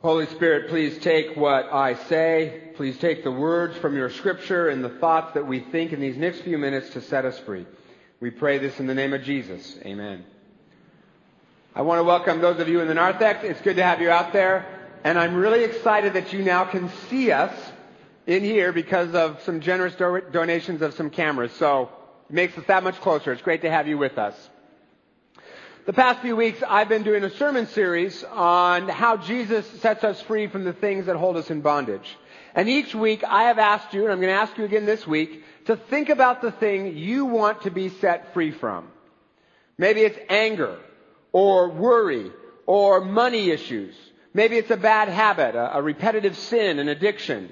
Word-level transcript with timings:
Holy 0.00 0.26
Spirit, 0.26 0.68
please 0.68 0.96
take 0.98 1.36
what 1.36 1.72
I 1.72 1.94
say. 1.94 2.70
Please 2.76 2.96
take 2.98 3.24
the 3.24 3.32
words 3.32 3.76
from 3.78 3.96
your 3.96 4.10
scripture 4.10 4.68
and 4.68 4.84
the 4.84 4.88
thoughts 4.88 5.34
that 5.34 5.44
we 5.44 5.58
think 5.58 5.92
in 5.92 5.98
these 5.98 6.16
next 6.16 6.42
few 6.42 6.56
minutes 6.56 6.90
to 6.90 7.00
set 7.00 7.24
us 7.24 7.36
free. 7.40 7.66
We 8.20 8.30
pray 8.30 8.58
this 8.58 8.78
in 8.78 8.86
the 8.86 8.94
name 8.94 9.12
of 9.12 9.24
Jesus. 9.24 9.76
Amen. 9.84 10.24
I 11.74 11.82
want 11.82 11.98
to 11.98 12.04
welcome 12.04 12.40
those 12.40 12.60
of 12.60 12.68
you 12.68 12.80
in 12.80 12.86
the 12.86 12.94
narthex. 12.94 13.42
It's 13.42 13.60
good 13.60 13.74
to 13.74 13.82
have 13.82 14.00
you 14.00 14.08
out 14.08 14.32
there. 14.32 14.66
And 15.02 15.18
I'm 15.18 15.34
really 15.34 15.64
excited 15.64 16.12
that 16.12 16.32
you 16.32 16.44
now 16.44 16.64
can 16.64 16.90
see 17.08 17.32
us 17.32 17.52
in 18.24 18.44
here 18.44 18.72
because 18.72 19.16
of 19.16 19.42
some 19.42 19.58
generous 19.58 19.96
do- 19.96 20.22
donations 20.30 20.80
of 20.80 20.94
some 20.94 21.10
cameras. 21.10 21.50
So 21.54 21.90
it 22.30 22.34
makes 22.34 22.56
us 22.56 22.64
that 22.66 22.84
much 22.84 23.00
closer. 23.00 23.32
It's 23.32 23.42
great 23.42 23.62
to 23.62 23.70
have 23.70 23.88
you 23.88 23.98
with 23.98 24.16
us. 24.16 24.48
The 25.88 25.94
past 25.94 26.20
few 26.20 26.36
weeks, 26.36 26.62
I've 26.68 26.90
been 26.90 27.02
doing 27.02 27.24
a 27.24 27.30
sermon 27.30 27.66
series 27.66 28.22
on 28.22 28.90
how 28.90 29.16
Jesus 29.16 29.66
sets 29.80 30.04
us 30.04 30.20
free 30.20 30.46
from 30.46 30.64
the 30.64 30.74
things 30.74 31.06
that 31.06 31.16
hold 31.16 31.38
us 31.38 31.48
in 31.48 31.62
bondage. 31.62 32.18
And 32.54 32.68
each 32.68 32.94
week, 32.94 33.24
I 33.24 33.44
have 33.44 33.58
asked 33.58 33.94
you, 33.94 34.02
and 34.02 34.12
I'm 34.12 34.20
going 34.20 34.30
to 34.30 34.38
ask 34.38 34.58
you 34.58 34.66
again 34.66 34.84
this 34.84 35.06
week, 35.06 35.42
to 35.64 35.76
think 35.76 36.10
about 36.10 36.42
the 36.42 36.52
thing 36.52 36.98
you 36.98 37.24
want 37.24 37.62
to 37.62 37.70
be 37.70 37.88
set 37.88 38.34
free 38.34 38.50
from. 38.50 38.86
Maybe 39.78 40.02
it's 40.02 40.18
anger, 40.28 40.78
or 41.32 41.70
worry, 41.70 42.32
or 42.66 43.02
money 43.02 43.48
issues. 43.48 43.94
Maybe 44.34 44.58
it's 44.58 44.70
a 44.70 44.76
bad 44.76 45.08
habit, 45.08 45.54
a, 45.54 45.80
repetitive 45.80 46.36
sin, 46.36 46.80
an 46.80 46.90
addiction, 46.90 47.50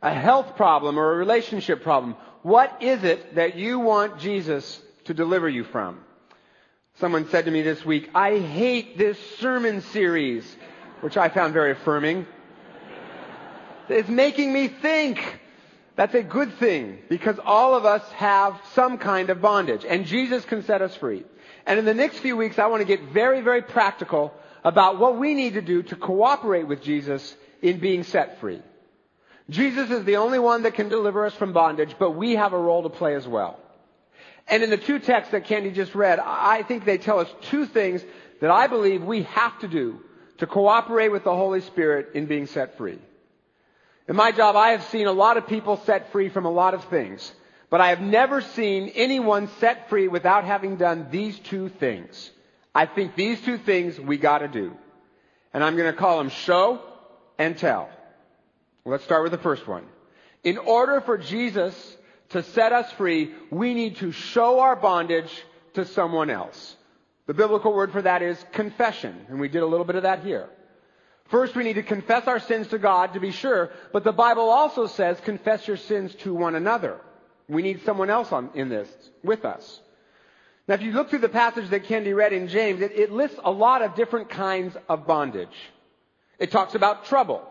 a 0.00 0.14
health 0.14 0.54
problem, 0.54 1.00
or 1.00 1.14
a 1.14 1.16
relationship 1.16 1.82
problem. 1.82 2.14
What 2.42 2.80
is 2.80 3.02
it 3.02 3.34
that 3.34 3.56
you 3.56 3.80
want 3.80 4.20
Jesus 4.20 4.80
to 5.06 5.14
deliver 5.14 5.48
you 5.48 5.64
from? 5.64 5.98
Someone 7.00 7.28
said 7.30 7.46
to 7.46 7.50
me 7.50 7.62
this 7.62 7.84
week, 7.84 8.10
I 8.14 8.38
hate 8.38 8.96
this 8.98 9.18
sermon 9.38 9.80
series, 9.80 10.44
which 11.00 11.16
I 11.16 11.28
found 11.30 11.52
very 11.52 11.72
affirming. 11.72 12.26
It's 13.88 14.08
making 14.08 14.52
me 14.52 14.68
think. 14.68 15.40
That's 15.96 16.14
a 16.14 16.22
good 16.22 16.54
thing 16.54 16.98
because 17.08 17.38
all 17.44 17.74
of 17.74 17.84
us 17.84 18.02
have 18.12 18.58
some 18.74 18.98
kind 18.98 19.30
of 19.30 19.42
bondage 19.42 19.84
and 19.84 20.06
Jesus 20.06 20.44
can 20.44 20.62
set 20.62 20.80
us 20.80 20.94
free. 20.96 21.24
And 21.66 21.78
in 21.78 21.84
the 21.84 21.92
next 21.92 22.18
few 22.18 22.36
weeks, 22.36 22.58
I 22.58 22.66
want 22.66 22.80
to 22.80 22.86
get 22.86 23.12
very, 23.12 23.40
very 23.40 23.62
practical 23.62 24.32
about 24.64 24.98
what 24.98 25.18
we 25.18 25.34
need 25.34 25.54
to 25.54 25.60
do 25.60 25.82
to 25.82 25.96
cooperate 25.96 26.66
with 26.66 26.82
Jesus 26.82 27.36
in 27.60 27.78
being 27.78 28.04
set 28.04 28.40
free. 28.40 28.62
Jesus 29.50 29.90
is 29.90 30.04
the 30.04 30.16
only 30.16 30.38
one 30.38 30.62
that 30.62 30.74
can 30.74 30.88
deliver 30.88 31.26
us 31.26 31.34
from 31.34 31.52
bondage, 31.52 31.96
but 31.98 32.12
we 32.12 32.36
have 32.36 32.52
a 32.52 32.58
role 32.58 32.84
to 32.84 32.88
play 32.88 33.14
as 33.14 33.26
well. 33.26 33.58
And 34.48 34.62
in 34.62 34.70
the 34.70 34.76
two 34.76 34.98
texts 34.98 35.32
that 35.32 35.44
Candy 35.44 35.70
just 35.70 35.94
read, 35.94 36.18
I 36.18 36.62
think 36.62 36.84
they 36.84 36.98
tell 36.98 37.20
us 37.20 37.28
two 37.42 37.66
things 37.66 38.02
that 38.40 38.50
I 38.50 38.66
believe 38.66 39.02
we 39.02 39.22
have 39.22 39.58
to 39.60 39.68
do 39.68 40.00
to 40.38 40.46
cooperate 40.46 41.08
with 41.08 41.24
the 41.24 41.34
Holy 41.34 41.60
Spirit 41.60 42.10
in 42.14 42.26
being 42.26 42.46
set 42.46 42.76
free. 42.76 42.98
In 44.08 44.16
my 44.16 44.32
job, 44.32 44.56
I 44.56 44.70
have 44.70 44.82
seen 44.84 45.06
a 45.06 45.12
lot 45.12 45.36
of 45.36 45.46
people 45.46 45.76
set 45.86 46.10
free 46.10 46.28
from 46.28 46.44
a 46.44 46.50
lot 46.50 46.74
of 46.74 46.84
things, 46.86 47.32
but 47.70 47.80
I 47.80 47.90
have 47.90 48.00
never 48.00 48.40
seen 48.40 48.88
anyone 48.94 49.48
set 49.60 49.88
free 49.88 50.08
without 50.08 50.44
having 50.44 50.76
done 50.76 51.06
these 51.10 51.38
two 51.38 51.68
things. 51.68 52.30
I 52.74 52.86
think 52.86 53.14
these 53.14 53.40
two 53.40 53.58
things 53.58 53.98
we 54.00 54.18
gotta 54.18 54.48
do. 54.48 54.76
And 55.54 55.62
I'm 55.62 55.76
gonna 55.76 55.92
call 55.92 56.18
them 56.18 56.30
show 56.30 56.80
and 57.38 57.56
tell. 57.56 57.88
Let's 58.84 59.04
start 59.04 59.22
with 59.22 59.32
the 59.32 59.38
first 59.38 59.68
one. 59.68 59.84
In 60.42 60.58
order 60.58 61.00
for 61.00 61.16
Jesus 61.16 61.96
to 62.32 62.42
set 62.42 62.72
us 62.72 62.90
free, 62.92 63.32
we 63.50 63.74
need 63.74 63.96
to 63.96 64.12
show 64.12 64.60
our 64.60 64.76
bondage 64.76 65.30
to 65.74 65.84
someone 65.84 66.30
else. 66.30 66.76
The 67.26 67.34
biblical 67.34 67.72
word 67.72 67.92
for 67.92 68.02
that 68.02 68.22
is 68.22 68.44
confession, 68.52 69.26
and 69.28 69.40
we 69.40 69.48
did 69.48 69.62
a 69.62 69.66
little 69.66 69.86
bit 69.86 69.96
of 69.96 70.02
that 70.02 70.24
here. 70.24 70.48
First, 71.26 71.54
we 71.54 71.64
need 71.64 71.74
to 71.74 71.82
confess 71.82 72.26
our 72.26 72.40
sins 72.40 72.68
to 72.68 72.78
God 72.78 73.14
to 73.14 73.20
be 73.20 73.30
sure, 73.30 73.70
but 73.92 74.04
the 74.04 74.12
Bible 74.12 74.50
also 74.50 74.86
says 74.86 75.18
confess 75.20 75.66
your 75.66 75.76
sins 75.76 76.14
to 76.16 76.34
one 76.34 76.54
another. 76.54 77.00
We 77.48 77.62
need 77.62 77.84
someone 77.84 78.10
else 78.10 78.32
on, 78.32 78.50
in 78.54 78.68
this 78.68 78.88
with 79.22 79.44
us. 79.44 79.80
Now, 80.68 80.74
if 80.74 80.82
you 80.82 80.92
look 80.92 81.10
through 81.10 81.20
the 81.20 81.28
passage 81.28 81.70
that 81.70 81.84
Candy 81.84 82.12
read 82.12 82.32
in 82.32 82.48
James, 82.48 82.80
it, 82.80 82.92
it 82.92 83.10
lists 83.10 83.38
a 83.42 83.50
lot 83.50 83.82
of 83.82 83.94
different 83.94 84.30
kinds 84.30 84.76
of 84.88 85.06
bondage. 85.06 85.56
It 86.38 86.50
talks 86.50 86.74
about 86.74 87.06
trouble, 87.06 87.42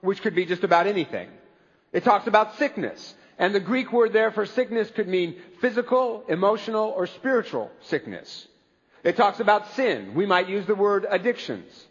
which 0.00 0.22
could 0.22 0.34
be 0.34 0.46
just 0.46 0.64
about 0.64 0.86
anything. 0.86 1.28
It 1.92 2.04
talks 2.04 2.26
about 2.26 2.56
sickness. 2.58 3.14
And 3.38 3.54
the 3.54 3.60
Greek 3.60 3.92
word 3.92 4.12
there 4.12 4.30
for 4.30 4.46
sickness 4.46 4.90
could 4.90 5.08
mean 5.08 5.36
physical, 5.60 6.24
emotional, 6.28 6.88
or 6.96 7.06
spiritual 7.06 7.70
sickness. 7.82 8.48
It 9.04 9.16
talks 9.16 9.40
about 9.40 9.74
sin. 9.74 10.14
We 10.14 10.26
might 10.26 10.48
use 10.48 10.66
the 10.66 10.74
word 10.74 11.06
addictions. 11.08 11.86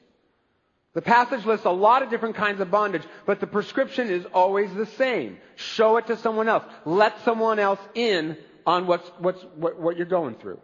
The 0.94 1.01
passage 1.01 1.45
lists 1.45 1.66
a 1.66 1.72
lot 1.72 2.03
of 2.03 2.09
different 2.09 2.35
kinds 2.35 2.61
of 2.61 2.72
bondage, 2.72 3.03
but 3.25 3.39
the 3.39 3.47
prescription 3.47 4.09
is 4.09 4.25
always 4.33 4.73
the 4.73 4.85
same. 4.85 5.38
Show 5.56 5.97
it 5.97 6.07
to 6.07 6.17
someone 6.17 6.50
else. 6.50 6.63
Let 6.85 7.23
someone 7.23 7.59
else 7.59 7.79
in 7.94 8.38
on 8.66 8.88
what's, 8.88 9.07
what's, 9.19 9.44
what, 9.56 9.79
what 9.79 9.97
you're 9.97 10.06
going 10.06 10.35
through. 10.35 10.59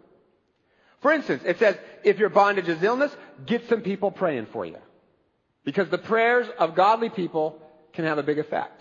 For 1.00 1.12
instance, 1.12 1.42
it 1.44 1.58
says, 1.58 1.76
if 2.02 2.18
your 2.18 2.30
bondage 2.30 2.68
is 2.68 2.82
illness, 2.82 3.14
get 3.44 3.68
some 3.68 3.82
people 3.82 4.10
praying 4.10 4.46
for 4.46 4.64
you. 4.64 4.78
Because 5.64 5.88
the 5.90 5.98
prayers 5.98 6.46
of 6.58 6.74
godly 6.74 7.10
people 7.10 7.60
can 7.92 8.04
have 8.04 8.18
a 8.18 8.22
big 8.22 8.38
effect. 8.38 8.80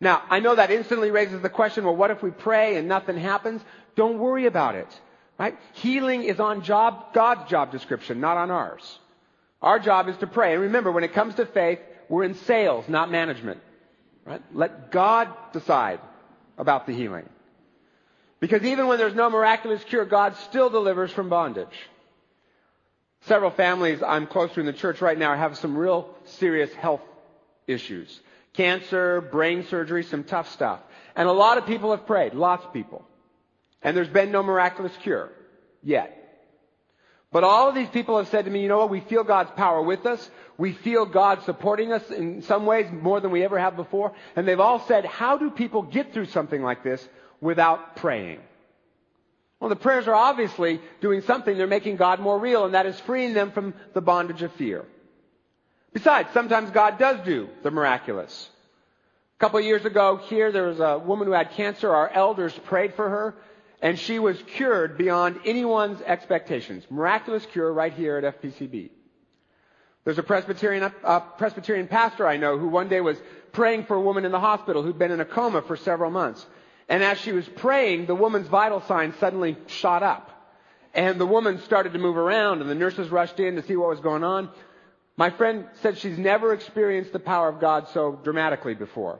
Now, 0.00 0.22
I 0.30 0.40
know 0.40 0.54
that 0.54 0.70
instantly 0.70 1.10
raises 1.10 1.42
the 1.42 1.48
question, 1.48 1.84
well, 1.84 1.96
what 1.96 2.10
if 2.10 2.22
we 2.22 2.30
pray 2.30 2.76
and 2.76 2.86
nothing 2.86 3.16
happens? 3.16 3.62
Don't 3.96 4.18
worry 4.18 4.46
about 4.46 4.76
it. 4.76 4.88
Right? 5.38 5.56
Healing 5.74 6.24
is 6.24 6.40
on 6.40 6.62
job, 6.62 7.12
God's 7.14 7.50
job 7.50 7.72
description, 7.72 8.20
not 8.20 8.36
on 8.36 8.50
ours. 8.50 8.98
Our 9.60 9.78
job 9.78 10.08
is 10.08 10.16
to 10.18 10.26
pray. 10.26 10.54
And 10.54 10.62
remember, 10.62 10.92
when 10.92 11.04
it 11.04 11.14
comes 11.14 11.34
to 11.36 11.46
faith, 11.46 11.80
we're 12.08 12.24
in 12.24 12.34
sales, 12.34 12.88
not 12.88 13.10
management. 13.10 13.60
Right? 14.24 14.42
Let 14.52 14.92
God 14.92 15.28
decide 15.52 16.00
about 16.56 16.86
the 16.86 16.92
healing. 16.92 17.28
Because 18.40 18.62
even 18.62 18.86
when 18.86 18.98
there's 18.98 19.14
no 19.14 19.30
miraculous 19.30 19.82
cure, 19.82 20.04
God 20.04 20.36
still 20.36 20.70
delivers 20.70 21.10
from 21.10 21.28
bondage. 21.28 21.66
Several 23.22 23.50
families 23.50 24.00
I'm 24.00 24.28
close 24.28 24.52
to 24.52 24.60
in 24.60 24.66
the 24.66 24.72
church 24.72 25.00
right 25.00 25.18
now 25.18 25.36
have 25.36 25.58
some 25.58 25.76
real 25.76 26.14
serious 26.24 26.72
health 26.72 27.00
issues 27.66 28.20
cancer, 28.58 29.20
brain 29.20 29.64
surgery, 29.70 30.02
some 30.02 30.24
tough 30.24 30.50
stuff. 30.50 30.80
And 31.14 31.28
a 31.28 31.32
lot 31.32 31.58
of 31.58 31.66
people 31.66 31.92
have 31.92 32.06
prayed, 32.06 32.34
lots 32.34 32.64
of 32.66 32.72
people. 32.72 33.06
And 33.82 33.96
there's 33.96 34.08
been 34.08 34.32
no 34.32 34.42
miraculous 34.42 34.92
cure 35.02 35.30
yet. 35.80 36.14
But 37.30 37.44
all 37.44 37.68
of 37.68 37.76
these 37.76 37.88
people 37.88 38.18
have 38.18 38.26
said 38.28 38.46
to 38.46 38.50
me, 38.50 38.60
you 38.60 38.68
know 38.68 38.78
what, 38.78 38.90
we 38.90 39.00
feel 39.00 39.22
God's 39.22 39.52
power 39.52 39.80
with 39.80 40.06
us. 40.06 40.28
We 40.56 40.72
feel 40.72 41.06
God 41.06 41.44
supporting 41.44 41.92
us 41.92 42.10
in 42.10 42.42
some 42.42 42.66
ways 42.66 42.90
more 42.90 43.20
than 43.20 43.30
we 43.30 43.44
ever 43.44 43.60
have 43.60 43.76
before. 43.76 44.12
And 44.34 44.48
they've 44.48 44.58
all 44.58 44.80
said, 44.80 45.04
how 45.04 45.38
do 45.38 45.50
people 45.50 45.82
get 45.82 46.12
through 46.12 46.26
something 46.26 46.60
like 46.60 46.82
this 46.82 47.06
without 47.40 47.94
praying? 47.96 48.40
Well, 49.60 49.70
the 49.70 49.76
prayers 49.76 50.08
are 50.08 50.14
obviously 50.14 50.80
doing 51.00 51.20
something. 51.20 51.56
They're 51.56 51.68
making 51.68 51.96
God 51.96 52.18
more 52.18 52.38
real, 52.38 52.64
and 52.64 52.74
that 52.74 52.86
is 52.86 52.98
freeing 53.00 53.34
them 53.34 53.52
from 53.52 53.74
the 53.92 54.00
bondage 54.00 54.42
of 54.42 54.52
fear. 54.54 54.84
Besides, 55.92 56.28
sometimes 56.32 56.70
God 56.70 56.98
does 56.98 57.24
do 57.24 57.48
the 57.62 57.70
miraculous. 57.70 58.50
A 59.36 59.40
couple 59.40 59.58
of 59.58 59.64
years 59.64 59.84
ago 59.84 60.16
here, 60.16 60.52
there 60.52 60.66
was 60.66 60.80
a 60.80 60.98
woman 60.98 61.26
who 61.26 61.32
had 61.32 61.52
cancer. 61.52 61.94
Our 61.94 62.08
elders 62.08 62.52
prayed 62.64 62.94
for 62.94 63.08
her, 63.08 63.34
and 63.80 63.98
she 63.98 64.18
was 64.18 64.40
cured 64.42 64.98
beyond 64.98 65.40
anyone's 65.44 66.00
expectations. 66.02 66.84
Miraculous 66.90 67.46
cure 67.46 67.72
right 67.72 67.92
here 67.92 68.16
at 68.18 68.42
FPCB. 68.42 68.90
There's 70.04 70.18
a 70.18 70.22
Presbyterian, 70.22 70.90
a 71.04 71.20
Presbyterian 71.20 71.86
pastor 71.86 72.26
I 72.26 72.36
know 72.36 72.58
who 72.58 72.68
one 72.68 72.88
day 72.88 73.00
was 73.00 73.20
praying 73.52 73.84
for 73.84 73.94
a 73.94 74.00
woman 74.00 74.24
in 74.24 74.32
the 74.32 74.40
hospital 74.40 74.82
who'd 74.82 74.98
been 74.98 75.10
in 75.10 75.20
a 75.20 75.24
coma 75.24 75.62
for 75.62 75.76
several 75.76 76.10
months. 76.10 76.44
And 76.88 77.02
as 77.02 77.18
she 77.18 77.32
was 77.32 77.46
praying, 77.46 78.06
the 78.06 78.14
woman's 78.14 78.48
vital 78.48 78.80
signs 78.80 79.16
suddenly 79.16 79.56
shot 79.66 80.02
up. 80.02 80.30
And 80.94 81.20
the 81.20 81.26
woman 81.26 81.60
started 81.60 81.92
to 81.92 81.98
move 81.98 82.16
around, 82.16 82.62
and 82.62 82.70
the 82.70 82.74
nurses 82.74 83.10
rushed 83.10 83.38
in 83.38 83.56
to 83.56 83.62
see 83.62 83.76
what 83.76 83.90
was 83.90 84.00
going 84.00 84.24
on. 84.24 84.48
My 85.18 85.30
friend 85.30 85.66
said 85.82 85.98
she's 85.98 86.16
never 86.16 86.52
experienced 86.52 87.12
the 87.12 87.18
power 87.18 87.48
of 87.48 87.58
God 87.60 87.88
so 87.88 88.20
dramatically 88.22 88.74
before. 88.74 89.18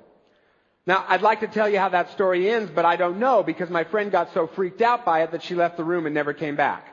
Now, 0.86 1.04
I'd 1.08 1.22
like 1.22 1.40
to 1.40 1.48
tell 1.48 1.68
you 1.68 1.80
how 1.80 1.88
that 1.88 2.12
story 2.12 2.48
ends, 2.48 2.70
but 2.72 2.84
I 2.84 2.94
don't 2.94 3.18
know 3.18 3.42
because 3.42 3.68
my 3.68 3.82
friend 3.82 4.12
got 4.12 4.32
so 4.32 4.46
freaked 4.46 4.80
out 4.80 5.04
by 5.04 5.22
it 5.22 5.32
that 5.32 5.42
she 5.42 5.56
left 5.56 5.76
the 5.76 5.82
room 5.82 6.06
and 6.06 6.14
never 6.14 6.32
came 6.32 6.54
back. 6.54 6.86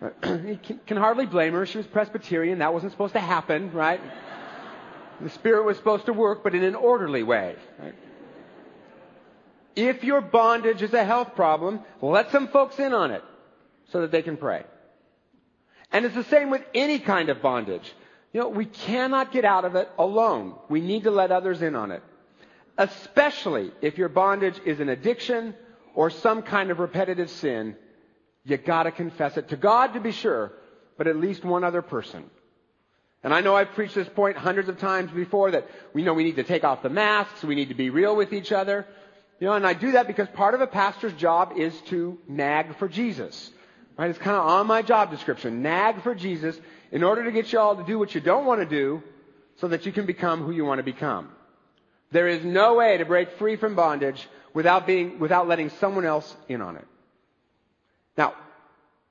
can 0.20 0.96
hardly 0.98 1.24
blame 1.24 1.54
her. 1.54 1.64
She 1.64 1.78
was 1.78 1.86
Presbyterian. 1.86 2.58
That 2.58 2.74
wasn't 2.74 2.92
supposed 2.92 3.14
to 3.14 3.20
happen, 3.20 3.72
right? 3.72 4.02
The 5.22 5.30
Spirit 5.30 5.64
was 5.64 5.78
supposed 5.78 6.04
to 6.04 6.12
work, 6.12 6.44
but 6.44 6.54
in 6.54 6.62
an 6.62 6.74
orderly 6.74 7.22
way. 7.22 7.56
Right? 7.78 7.94
If 9.76 10.04
your 10.04 10.20
bondage 10.20 10.82
is 10.82 10.92
a 10.92 11.04
health 11.04 11.34
problem, 11.34 11.80
let 12.02 12.30
some 12.32 12.48
folks 12.48 12.78
in 12.78 12.92
on 12.92 13.12
it 13.12 13.24
so 13.92 14.02
that 14.02 14.10
they 14.10 14.20
can 14.20 14.36
pray. 14.36 14.64
And 15.90 16.04
it's 16.04 16.14
the 16.14 16.24
same 16.24 16.50
with 16.50 16.62
any 16.74 16.98
kind 16.98 17.30
of 17.30 17.40
bondage. 17.40 17.94
You 18.32 18.40
know, 18.40 18.48
we 18.48 18.64
cannot 18.64 19.32
get 19.32 19.44
out 19.44 19.64
of 19.64 19.74
it 19.74 19.88
alone. 19.98 20.54
We 20.68 20.80
need 20.80 21.04
to 21.04 21.10
let 21.10 21.32
others 21.32 21.62
in 21.62 21.74
on 21.74 21.90
it. 21.90 22.02
Especially 22.78 23.72
if 23.82 23.98
your 23.98 24.08
bondage 24.08 24.58
is 24.64 24.80
an 24.80 24.88
addiction 24.88 25.54
or 25.94 26.10
some 26.10 26.42
kind 26.42 26.70
of 26.70 26.78
repetitive 26.78 27.28
sin, 27.30 27.76
you 28.44 28.56
gotta 28.56 28.92
confess 28.92 29.36
it 29.36 29.48
to 29.48 29.56
God 29.56 29.94
to 29.94 30.00
be 30.00 30.12
sure, 30.12 30.52
but 30.96 31.06
at 31.06 31.16
least 31.16 31.44
one 31.44 31.64
other 31.64 31.82
person. 31.82 32.30
And 33.22 33.34
I 33.34 33.40
know 33.40 33.54
I've 33.54 33.72
preached 33.72 33.94
this 33.94 34.08
point 34.08 34.36
hundreds 34.36 34.68
of 34.68 34.78
times 34.78 35.10
before 35.10 35.50
that 35.50 35.68
we 35.92 36.02
know 36.02 36.14
we 36.14 36.24
need 36.24 36.36
to 36.36 36.44
take 36.44 36.64
off 36.64 36.82
the 36.82 36.88
masks, 36.88 37.42
we 37.42 37.54
need 37.54 37.68
to 37.68 37.74
be 37.74 37.90
real 37.90 38.16
with 38.16 38.32
each 38.32 38.52
other. 38.52 38.86
You 39.40 39.48
know, 39.48 39.54
and 39.54 39.66
I 39.66 39.74
do 39.74 39.92
that 39.92 40.06
because 40.06 40.28
part 40.28 40.54
of 40.54 40.60
a 40.60 40.66
pastor's 40.66 41.14
job 41.14 41.54
is 41.56 41.78
to 41.88 42.18
nag 42.28 42.76
for 42.76 42.88
Jesus. 42.88 43.50
Right? 44.00 44.08
It's 44.08 44.18
kind 44.18 44.38
of 44.38 44.46
on 44.46 44.66
my 44.66 44.80
job 44.80 45.10
description. 45.10 45.60
Nag 45.60 46.00
for 46.00 46.14
Jesus 46.14 46.58
in 46.90 47.02
order 47.02 47.22
to 47.22 47.30
get 47.30 47.52
you 47.52 47.58
all 47.58 47.76
to 47.76 47.84
do 47.84 47.98
what 47.98 48.14
you 48.14 48.22
don't 48.22 48.46
want 48.46 48.62
to 48.62 48.66
do 48.66 49.02
so 49.56 49.68
that 49.68 49.84
you 49.84 49.92
can 49.92 50.06
become 50.06 50.42
who 50.42 50.52
you 50.52 50.64
want 50.64 50.78
to 50.78 50.82
become. 50.82 51.28
There 52.10 52.26
is 52.26 52.42
no 52.42 52.76
way 52.76 52.96
to 52.96 53.04
break 53.04 53.32
free 53.32 53.56
from 53.56 53.74
bondage 53.74 54.26
without 54.54 54.86
being, 54.86 55.18
without 55.18 55.48
letting 55.48 55.68
someone 55.68 56.06
else 56.06 56.34
in 56.48 56.62
on 56.62 56.76
it. 56.76 56.86
Now, 58.16 58.32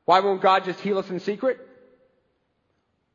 why 0.05 0.21
won't 0.21 0.41
God 0.41 0.65
just 0.65 0.79
heal 0.79 0.97
us 0.97 1.07
in 1.11 1.19
secret? 1.19 1.59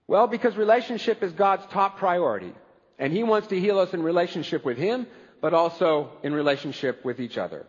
Well, 0.07 0.29
because 0.29 0.57
relationship 0.57 1.25
is 1.25 1.33
God's 1.33 1.67
top 1.73 1.99
priority. 1.99 2.53
And 3.01 3.13
He 3.13 3.25
wants 3.25 3.49
to 3.49 3.59
heal 3.59 3.81
us 3.81 3.93
in 3.93 4.01
relationship 4.01 4.65
with 4.65 4.79
Him, 4.79 5.09
but 5.41 5.55
also 5.55 6.13
in 6.23 6.35
relationship 6.35 7.05
with 7.05 7.19
each 7.19 7.37
other. 7.37 7.67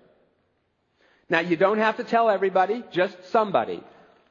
Now, 1.28 1.40
you 1.40 1.56
don't 1.56 1.80
have 1.80 1.98
to 1.98 2.04
tell 2.04 2.30
everybody, 2.30 2.84
just 2.92 3.32
somebody. 3.32 3.84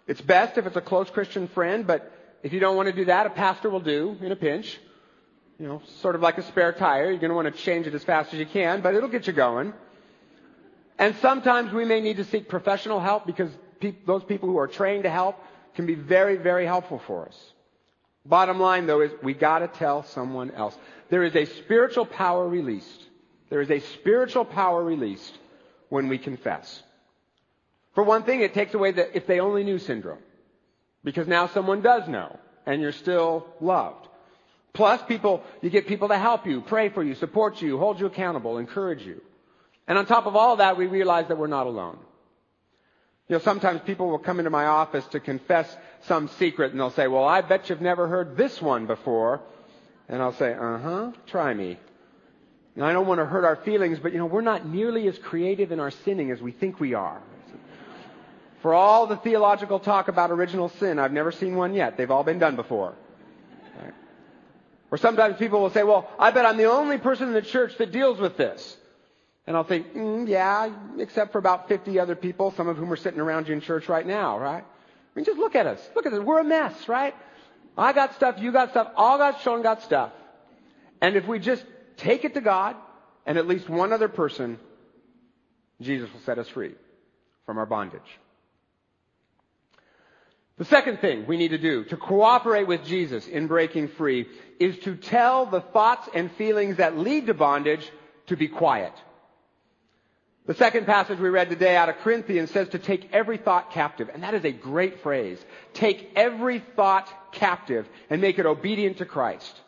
It's 0.07 0.21
best 0.21 0.59
if 0.59 0.67
it's 0.67 0.77
a 0.77 0.81
close 0.81 1.09
Christian 1.11 1.49
friend, 1.49 1.87
but 1.87 2.13
if 2.43 2.53
you 2.53 2.61
don't 2.61 2.77
want 2.77 2.89
to 2.89 2.95
do 2.95 3.07
that, 3.07 3.27
a 3.27 3.31
pastor 3.31 3.71
will 3.71 3.81
do 3.81 4.17
in 4.21 4.31
a 4.33 4.37
pinch. 4.37 4.79
You 5.59 5.69
know, 5.69 5.83
sort 6.01 6.15
of 6.15 6.21
like 6.21 6.37
a 6.37 6.43
spare 6.43 6.73
tire. 6.73 7.11
You're 7.11 7.21
going 7.21 7.31
to 7.31 7.35
want 7.35 7.55
to 7.55 7.63
change 7.63 7.87
it 7.87 7.95
as 7.95 8.05
fast 8.05 8.33
as 8.35 8.41
you 8.41 8.47
can, 8.47 8.81
but 8.81 8.95
it'll 8.95 9.09
get 9.09 9.27
you 9.27 9.33
going. 9.33 9.73
And 10.99 11.17
sometimes 11.17 11.73
we 11.73 11.85
may 11.85 12.01
need 12.01 12.19
to 12.19 12.25
seek 12.25 12.49
professional 12.49 13.01
help 13.01 13.27
because 13.27 13.51
pe- 13.81 13.95
those 14.07 14.25
people 14.25 14.49
who 14.49 14.59
are 14.59 14.69
trained 14.69 15.05
to 15.05 15.11
help 15.11 15.37
can 15.75 15.87
be 15.87 15.95
very, 15.95 16.37
very 16.37 16.67
helpful 16.67 17.01
for 17.07 17.27
us. 17.27 17.53
Bottom 18.27 18.59
line 18.59 18.87
though 18.87 19.03
is 19.03 19.13
we 19.23 19.35
gotta 19.35 19.69
tell 19.69 20.03
someone 20.03 20.51
else. 20.53 20.77
There 21.11 21.25
is 21.25 21.37
a 21.37 21.45
spiritual 21.45 22.07
power 22.07 22.49
released. 22.49 23.05
There 23.51 23.61
is 23.61 23.71
a 23.71 23.81
spiritual 23.81 24.45
power 24.45 24.83
released 24.83 25.39
when 25.89 26.09
we 26.09 26.19
confess. 26.19 26.83
For 27.95 28.03
one 28.03 28.25
thing, 28.25 28.41
it 28.41 28.55
takes 28.55 28.75
away 28.75 28.93
the 28.93 29.17
if 29.17 29.27
they 29.27 29.41
only 29.41 29.65
knew 29.65 29.79
syndrome. 29.79 30.19
Because 31.03 31.29
now 31.29 31.47
someone 31.49 31.83
does 31.83 32.09
know 32.09 32.39
and 32.67 32.81
you're 32.81 32.93
still 32.93 33.47
loved. 33.61 34.09
Plus 34.73 35.01
people, 35.03 35.43
you 35.63 35.71
get 35.71 35.87
people 35.87 36.09
to 36.09 36.19
help 36.19 36.47
you, 36.47 36.61
pray 36.61 36.89
for 36.89 37.03
you, 37.03 37.15
support 37.15 37.63
you, 37.63 37.79
hold 37.79 38.01
you 38.01 38.07
accountable, 38.07 38.59
encourage 38.59 39.03
you. 39.03 39.21
And 39.87 39.99
on 39.99 40.07
top 40.07 40.27
of 40.27 40.35
all 40.35 40.57
that, 40.57 40.77
we 40.77 40.87
realize 40.87 41.29
that 41.29 41.39
we're 41.39 41.47
not 41.47 41.67
alone. 41.67 41.99
You 43.29 43.37
know, 43.37 43.41
sometimes 43.41 43.81
people 43.83 44.11
will 44.11 44.19
come 44.19 44.39
into 44.39 44.51
my 44.51 44.67
office 44.67 45.07
to 45.09 45.21
confess 45.21 45.75
some 46.03 46.29
secret 46.29 46.73
and 46.73 46.81
they'll 46.81 46.91
say, 46.91 47.07
well, 47.07 47.25
I 47.25 47.43
bet 47.43 47.71
you've 47.71 47.81
never 47.81 48.09
heard 48.09 48.37
this 48.37 48.61
one 48.61 48.87
before. 48.87 49.41
And 50.09 50.21
I'll 50.21 50.35
say, 50.35 50.53
uh 50.53 50.79
huh, 50.79 51.13
try 51.27 51.55
me. 51.55 51.79
And 52.75 52.85
I 52.85 52.93
don't 52.93 53.07
want 53.07 53.21
to 53.21 53.25
hurt 53.25 53.45
our 53.45 53.57
feelings, 53.57 53.99
but 53.99 54.13
you 54.13 54.19
know, 54.19 54.27
we're 54.27 54.41
not 54.41 54.67
nearly 54.67 55.07
as 55.07 55.17
creative 55.19 55.71
in 55.71 55.81
our 55.81 55.91
sinning 55.91 56.33
as 56.33 56.43
we 56.43 56.51
think 56.51 56.81
we 56.81 56.95
are. 56.95 57.23
For 58.65 58.73
all 58.73 59.07
the 59.07 59.19
theological 59.19 59.79
talk 59.79 60.09
about 60.09 60.31
original 60.31 60.71
sin, 60.71 60.99
I've 60.99 61.13
never 61.13 61.33
seen 61.33 61.55
one 61.55 61.75
yet. 61.75 61.99
They've 61.99 62.11
all 62.11 62.25
been 62.25 62.39
done 62.39 62.57
before. 62.57 62.95
Right? 63.79 63.93
Or 64.91 64.97
sometimes 64.97 65.37
people 65.37 65.61
will 65.61 65.69
say, 65.69 65.83
well, 65.83 66.11
I 66.19 66.31
bet 66.31 66.47
I'm 66.47 66.57
the 66.57 66.71
only 66.71 66.97
person 66.97 67.29
in 67.29 67.35
the 67.35 67.43
church 67.43 67.77
that 67.77 67.93
deals 67.93 68.19
with 68.19 68.39
this. 68.39 68.75
And 69.47 69.55
I'll 69.55 69.65
think, 69.65 69.93
mm, 69.93 70.27
yeah, 70.27 70.71
except 70.99 71.33
for 71.33 71.37
about 71.37 71.69
50 71.69 72.01
other 72.01 72.17
people, 72.17 72.53
some 72.53 72.67
of 72.67 72.79
whom 72.79 72.91
are 72.91 72.97
sitting 72.97 73.21
around 73.21 73.49
you 73.49 73.53
in 73.53 73.61
church 73.61 73.87
right 73.91 74.07
now, 74.07 74.39
right? 74.39 74.65
I 74.65 75.13
mean, 75.15 75.27
just 75.27 75.39
look 75.39 75.55
at 75.55 75.67
us. 75.67 75.87
Look 75.95 76.07
at 76.07 76.15
us. 76.15 76.21
We're 76.21 76.41
a 76.41 76.45
mess, 76.45 76.89
right? 76.89 77.15
I 77.77 77.93
got 77.93 78.15
stuff, 78.15 78.37
you 78.39 78.51
got 78.51 78.71
stuff, 78.71 78.93
all 78.97 79.19
God's 79.19 79.43
shown 79.43 79.61
got 79.61 79.83
stuff. 79.83 80.11
And 81.03 81.17
if 81.17 81.27
we 81.27 81.39
just 81.39 81.67
take 81.99 82.25
it 82.25 82.33
to 82.33 82.41
God 82.41 82.77
and 83.27 83.37
at 83.37 83.47
least 83.47 83.69
one 83.69 83.93
other 83.93 84.09
person, 84.09 84.59
Jesus 85.83 86.11
will 86.11 86.21
set 86.21 86.39
us 86.39 86.49
free 86.49 86.73
from 87.45 87.59
our 87.59 87.67
bondage. 87.67 88.01
The 90.57 90.65
second 90.65 91.01
thing 91.01 91.27
we 91.27 91.37
need 91.37 91.49
to 91.49 91.59
do 91.59 91.85
to 91.87 91.97
cooperate 91.97 92.69
with 92.69 92.85
Jesus 92.85 93.27
in 93.27 93.49
breaking 93.49 93.89
free 93.89 94.27
is 94.61 94.79
to 94.81 94.95
tell 94.95 95.47
the 95.47 95.61
thoughts 95.61 96.09
and 96.15 96.31
feelings 96.33 96.77
that 96.77 96.97
lead 96.97 97.27
to 97.27 97.35
bondage 97.35 97.91
to 98.27 98.37
be 98.37 98.47
quiet. 98.47 98.93
The 100.47 100.55
second 100.55 100.85
passage 100.85 101.19
we 101.19 101.31
read 101.31 101.49
today 101.49 101.75
out 101.75 101.89
of 101.89 101.97
Corinthians 101.99 102.51
says 102.51 102.69
to 102.69 102.79
take 102.79 103.09
every 103.13 103.39
thought 103.39 103.73
captive. 103.73 104.11
And 104.13 104.23
that 104.23 104.35
is 104.35 104.45
a 104.45 104.53
great 104.53 105.03
phrase. 105.03 105.43
Take 105.73 106.13
every 106.15 106.63
thought 106.77 107.33
captive 107.33 107.89
and 108.11 108.21
make 108.21 108.39
it 108.39 108.47
obedient 108.47 108.99
to 108.99 109.07
Christ. 109.07 109.59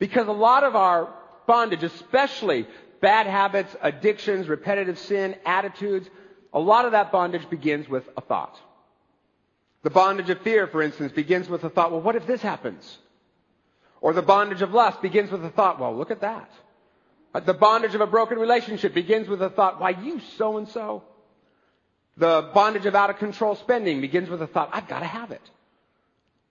Because 0.00 0.26
a 0.26 0.32
lot 0.32 0.64
of 0.64 0.74
our 0.74 1.14
bondage, 1.46 1.84
especially 1.84 2.66
bad 3.00 3.28
habits, 3.28 3.74
addictions, 3.80 4.48
repetitive 4.48 4.98
sin, 4.98 5.36
attitudes, 5.46 6.10
a 6.52 6.58
lot 6.58 6.84
of 6.84 6.92
that 6.92 7.12
bondage 7.12 7.48
begins 7.48 7.88
with 7.88 8.04
a 8.16 8.20
thought. 8.20 8.58
The 9.82 9.90
bondage 9.90 10.30
of 10.30 10.40
fear, 10.42 10.66
for 10.66 10.80
instance, 10.80 11.12
begins 11.12 11.48
with 11.48 11.62
the 11.62 11.70
thought, 11.70 11.90
well, 11.90 12.00
what 12.00 12.14
if 12.14 12.26
this 12.26 12.40
happens? 12.40 12.98
Or 14.00 14.12
the 14.12 14.22
bondage 14.22 14.62
of 14.62 14.72
lust 14.72 15.02
begins 15.02 15.30
with 15.30 15.42
the 15.42 15.50
thought, 15.50 15.80
well, 15.80 15.96
look 15.96 16.10
at 16.10 16.20
that. 16.20 16.50
Uh, 17.34 17.40
the 17.40 17.54
bondage 17.54 17.94
of 17.94 18.00
a 18.00 18.06
broken 18.06 18.38
relationship 18.38 18.94
begins 18.94 19.28
with 19.28 19.40
the 19.40 19.50
thought, 19.50 19.80
why 19.80 19.90
you 19.90 20.20
so 20.36 20.56
and 20.56 20.68
so? 20.68 21.02
The 22.16 22.50
bondage 22.54 22.86
of 22.86 22.94
out 22.94 23.10
of 23.10 23.18
control 23.18 23.56
spending 23.56 24.00
begins 24.00 24.28
with 24.28 24.40
the 24.40 24.46
thought, 24.46 24.70
I've 24.72 24.86
got 24.86 25.00
to 25.00 25.06
have 25.06 25.30
it. 25.30 25.50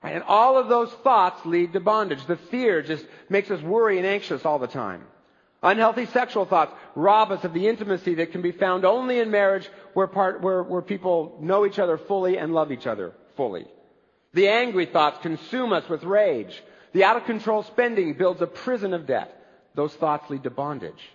Right? 0.04 0.16
And 0.16 0.24
all 0.24 0.58
of 0.58 0.68
those 0.68 0.92
thoughts 1.04 1.46
lead 1.46 1.74
to 1.74 1.80
bondage. 1.80 2.26
The 2.26 2.36
fear 2.36 2.82
just 2.82 3.06
makes 3.30 3.52
us 3.52 3.62
worry 3.62 3.98
and 3.98 4.08
anxious 4.08 4.44
all 4.44 4.60
the 4.60 4.68
time. 4.68 5.04
Unhealthy 5.64 6.08
sexual 6.08 6.46
thoughts 6.46 6.74
rob 6.96 7.32
us 7.32 7.44
of 7.44 7.54
the 7.54 7.68
intimacy 7.68 8.16
that 8.16 8.32
can 8.32 8.42
be 8.42 8.52
found 8.52 8.84
only 8.84 9.20
in 9.20 9.30
marriage 9.30 9.70
where, 9.94 10.08
part, 10.08 10.42
where, 10.42 10.64
where 10.64 10.82
people 10.82 11.38
know 11.40 11.68
each 11.68 11.78
other 11.78 11.98
fully 11.98 12.38
and 12.38 12.54
love 12.54 12.72
each 12.72 12.88
other 12.88 13.14
fully. 13.36 13.66
The 14.34 14.48
angry 14.48 14.86
thoughts 14.86 15.20
consume 15.22 15.74
us 15.74 15.88
with 15.90 16.04
rage. 16.04 16.62
The 16.94 17.04
out 17.04 17.18
of 17.18 17.26
control 17.26 17.64
spending 17.64 18.14
builds 18.14 18.42
a 18.42 18.48
prison 18.48 18.94
of 18.94 19.08
debt 19.08 19.38
those 19.76 19.94
thoughts 19.94 20.30
lead 20.30 20.44
to 20.44 20.50
bondage. 20.50 21.10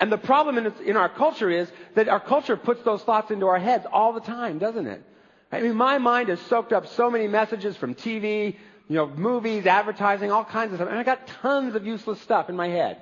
And 0.00 0.10
the 0.10 0.18
problem 0.18 0.58
in, 0.58 0.96
our 0.96 1.08
culture 1.08 1.50
is 1.50 1.70
that 1.94 2.08
our 2.08 2.20
culture 2.20 2.56
puts 2.56 2.82
those 2.82 3.02
thoughts 3.02 3.30
into 3.30 3.46
our 3.46 3.58
heads 3.58 3.86
all 3.90 4.12
the 4.12 4.20
time, 4.20 4.58
doesn't 4.58 4.86
it? 4.86 5.02
I 5.50 5.60
mean, 5.60 5.74
my 5.74 5.98
mind 5.98 6.28
has 6.28 6.40
soaked 6.42 6.72
up 6.72 6.86
so 6.86 7.10
many 7.10 7.28
messages 7.28 7.76
from 7.76 7.94
TV, 7.94 8.56
you 8.88 8.96
know, 8.96 9.06
movies, 9.06 9.66
advertising, 9.66 10.32
all 10.32 10.44
kinds 10.44 10.72
of 10.72 10.78
stuff. 10.78 10.88
And 10.88 10.98
I 10.98 11.02
got 11.02 11.26
tons 11.26 11.74
of 11.74 11.86
useless 11.86 12.20
stuff 12.20 12.48
in 12.48 12.56
my 12.56 12.68
head. 12.68 12.98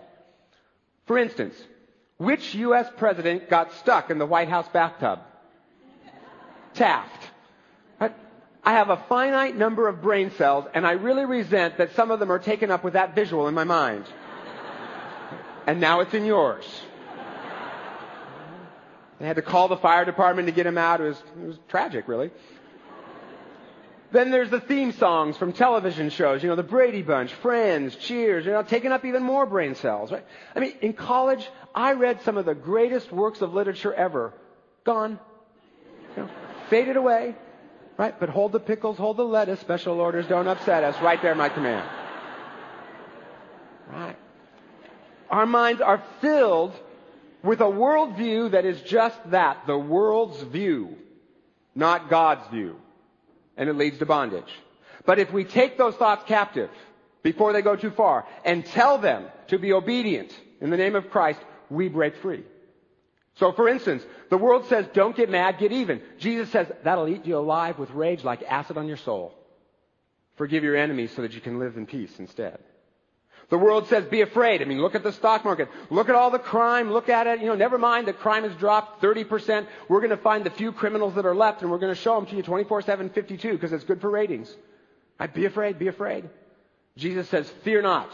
For 1.06 1.16
instance, 1.16 1.54
which 2.16 2.54
U.S. 2.56 2.90
president 2.96 3.48
got 3.48 3.72
stuck 3.74 4.10
in 4.10 4.18
the 4.18 4.26
White 4.26 4.48
House 4.48 4.68
bathtub? 4.68 5.20
Taft. 6.74 7.29
I 8.62 8.72
have 8.72 8.90
a 8.90 8.96
finite 9.08 9.56
number 9.56 9.88
of 9.88 10.02
brain 10.02 10.30
cells, 10.32 10.66
and 10.74 10.86
I 10.86 10.92
really 10.92 11.24
resent 11.24 11.78
that 11.78 11.94
some 11.94 12.10
of 12.10 12.20
them 12.20 12.30
are 12.30 12.38
taken 12.38 12.70
up 12.70 12.84
with 12.84 12.92
that 12.92 13.14
visual 13.14 13.48
in 13.48 13.54
my 13.54 13.64
mind. 13.64 14.04
and 15.66 15.80
now 15.80 16.00
it's 16.00 16.12
in 16.12 16.24
yours. 16.24 16.66
They 19.18 19.26
had 19.26 19.36
to 19.36 19.42
call 19.42 19.68
the 19.68 19.76
fire 19.76 20.04
department 20.04 20.48
to 20.48 20.52
get 20.52 20.66
him 20.66 20.78
out. 20.78 21.00
It 21.00 21.04
was, 21.04 21.22
it 21.42 21.46
was 21.46 21.58
tragic, 21.68 22.08
really. 22.08 22.30
Then 24.12 24.30
there's 24.30 24.50
the 24.50 24.60
theme 24.60 24.92
songs 24.92 25.36
from 25.36 25.52
television 25.52 26.10
shows, 26.10 26.42
you 26.42 26.48
know, 26.48 26.56
the 26.56 26.62
Brady 26.62 27.02
Bunch, 27.02 27.32
Friends, 27.32 27.94
Cheers, 27.94 28.44
you 28.44 28.50
know, 28.50 28.62
taking 28.62 28.92
up 28.92 29.04
even 29.04 29.22
more 29.22 29.46
brain 29.46 29.76
cells, 29.76 30.10
right? 30.10 30.24
I 30.56 30.60
mean, 30.60 30.72
in 30.80 30.94
college, 30.94 31.48
I 31.74 31.92
read 31.92 32.22
some 32.22 32.36
of 32.36 32.44
the 32.44 32.54
greatest 32.54 33.12
works 33.12 33.40
of 33.40 33.54
literature 33.54 33.94
ever. 33.94 34.32
Gone. 34.84 35.20
You 36.16 36.24
know, 36.24 36.30
faded 36.70 36.96
away. 36.96 37.36
Right? 38.00 38.18
But 38.18 38.30
hold 38.30 38.52
the 38.52 38.60
pickles, 38.60 38.96
hold 38.96 39.18
the 39.18 39.24
lettuce. 39.24 39.60
Special 39.60 40.00
orders 40.00 40.26
don't 40.26 40.48
upset 40.48 40.84
us. 40.84 40.98
Right 41.02 41.20
there, 41.20 41.34
my 41.34 41.50
command. 41.50 41.86
Right? 43.92 44.16
Our 45.28 45.44
minds 45.44 45.82
are 45.82 46.02
filled 46.22 46.72
with 47.42 47.60
a 47.60 47.64
worldview 47.64 48.52
that 48.52 48.64
is 48.64 48.80
just 48.80 49.18
that, 49.32 49.66
the 49.66 49.76
world's 49.76 50.40
view, 50.44 50.96
not 51.74 52.08
God's 52.08 52.48
view. 52.48 52.76
And 53.58 53.68
it 53.68 53.76
leads 53.76 53.98
to 53.98 54.06
bondage. 54.06 54.50
But 55.04 55.18
if 55.18 55.30
we 55.30 55.44
take 55.44 55.76
those 55.76 55.94
thoughts 55.94 56.24
captive 56.26 56.70
before 57.22 57.52
they 57.52 57.60
go 57.60 57.76
too 57.76 57.90
far 57.90 58.26
and 58.46 58.64
tell 58.64 58.96
them 58.96 59.26
to 59.48 59.58
be 59.58 59.74
obedient 59.74 60.34
in 60.62 60.70
the 60.70 60.78
name 60.78 60.96
of 60.96 61.10
Christ, 61.10 61.40
we 61.68 61.88
break 61.88 62.16
free. 62.16 62.44
So 63.40 63.52
for 63.52 63.68
instance, 63.68 64.04
the 64.28 64.36
world 64.36 64.66
says, 64.66 64.86
don't 64.92 65.16
get 65.16 65.30
mad, 65.30 65.58
get 65.58 65.72
even. 65.72 66.02
Jesus 66.18 66.50
says, 66.50 66.70
that'll 66.84 67.08
eat 67.08 67.24
you 67.24 67.38
alive 67.38 67.78
with 67.78 67.90
rage 67.90 68.22
like 68.22 68.42
acid 68.42 68.76
on 68.76 68.86
your 68.86 68.98
soul. 68.98 69.34
Forgive 70.36 70.62
your 70.62 70.76
enemies 70.76 71.10
so 71.16 71.22
that 71.22 71.32
you 71.32 71.40
can 71.40 71.58
live 71.58 71.78
in 71.78 71.86
peace 71.86 72.12
instead. 72.18 72.58
The 73.48 73.56
world 73.56 73.88
says, 73.88 74.04
be 74.04 74.20
afraid. 74.20 74.60
I 74.60 74.66
mean, 74.66 74.80
look 74.80 74.94
at 74.94 75.02
the 75.02 75.12
stock 75.12 75.44
market. 75.44 75.68
Look 75.88 76.10
at 76.10 76.14
all 76.14 76.30
the 76.30 76.38
crime. 76.38 76.92
Look 76.92 77.08
at 77.08 77.26
it. 77.26 77.40
You 77.40 77.46
know, 77.46 77.56
never 77.56 77.78
mind 77.78 78.08
that 78.08 78.20
crime 78.20 78.44
has 78.44 78.54
dropped 78.56 79.02
30%. 79.02 79.66
We're 79.88 80.00
going 80.00 80.10
to 80.10 80.18
find 80.18 80.44
the 80.44 80.50
few 80.50 80.70
criminals 80.70 81.14
that 81.14 81.24
are 81.24 81.34
left 81.34 81.62
and 81.62 81.70
we're 81.70 81.78
going 81.78 81.94
to 81.94 82.00
show 82.00 82.14
them 82.16 82.26
to 82.26 82.36
you 82.36 82.42
24-7, 82.42 83.14
52 83.14 83.52
because 83.52 83.72
it's 83.72 83.84
good 83.84 84.02
for 84.02 84.10
ratings. 84.10 84.54
Right? 85.18 85.32
Be 85.32 85.46
afraid, 85.46 85.78
be 85.78 85.88
afraid. 85.88 86.28
Jesus 86.96 87.26
says, 87.30 87.50
Fear 87.64 87.82
not, 87.82 88.12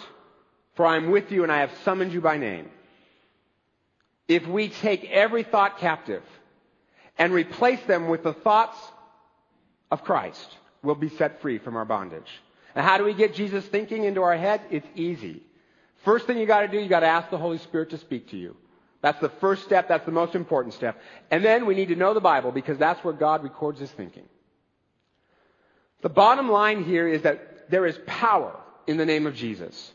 for 0.74 0.86
I 0.86 0.96
am 0.96 1.10
with 1.10 1.32
you 1.32 1.42
and 1.42 1.50
I 1.50 1.58
have 1.58 1.72
summoned 1.84 2.12
you 2.12 2.20
by 2.20 2.38
name. 2.38 2.70
If 4.28 4.46
we 4.46 4.68
take 4.68 5.04
every 5.10 5.42
thought 5.42 5.78
captive 5.78 6.22
and 7.18 7.32
replace 7.32 7.82
them 7.84 8.08
with 8.08 8.22
the 8.22 8.32
thoughts 8.32 8.76
of 9.90 10.04
Christ, 10.04 10.56
we'll 10.82 10.94
be 10.94 11.08
set 11.08 11.40
free 11.40 11.58
from 11.58 11.76
our 11.76 11.84
bondage. 11.84 12.30
And 12.74 12.84
how 12.84 12.98
do 12.98 13.04
we 13.04 13.14
get 13.14 13.34
Jesus 13.34 13.64
thinking 13.64 14.04
into 14.04 14.22
our 14.22 14.36
head? 14.36 14.60
It's 14.70 14.86
easy. 14.94 15.42
First 16.04 16.26
thing 16.26 16.38
you 16.38 16.46
gotta 16.46 16.68
do, 16.68 16.78
you 16.78 16.88
gotta 16.88 17.06
ask 17.06 17.30
the 17.30 17.38
Holy 17.38 17.58
Spirit 17.58 17.90
to 17.90 17.98
speak 17.98 18.30
to 18.30 18.36
you. 18.36 18.56
That's 19.00 19.20
the 19.20 19.28
first 19.28 19.64
step. 19.64 19.88
That's 19.88 20.04
the 20.04 20.12
most 20.12 20.34
important 20.34 20.74
step. 20.74 21.00
And 21.30 21.44
then 21.44 21.66
we 21.66 21.74
need 21.74 21.88
to 21.88 21.96
know 21.96 22.12
the 22.12 22.20
Bible 22.20 22.50
because 22.52 22.78
that's 22.78 23.02
where 23.04 23.14
God 23.14 23.44
records 23.44 23.80
his 23.80 23.90
thinking. 23.90 24.24
The 26.02 26.08
bottom 26.08 26.50
line 26.50 26.84
here 26.84 27.08
is 27.08 27.22
that 27.22 27.70
there 27.70 27.86
is 27.86 27.98
power 28.06 28.54
in 28.86 28.96
the 28.96 29.06
name 29.06 29.26
of 29.26 29.34
Jesus, 29.34 29.92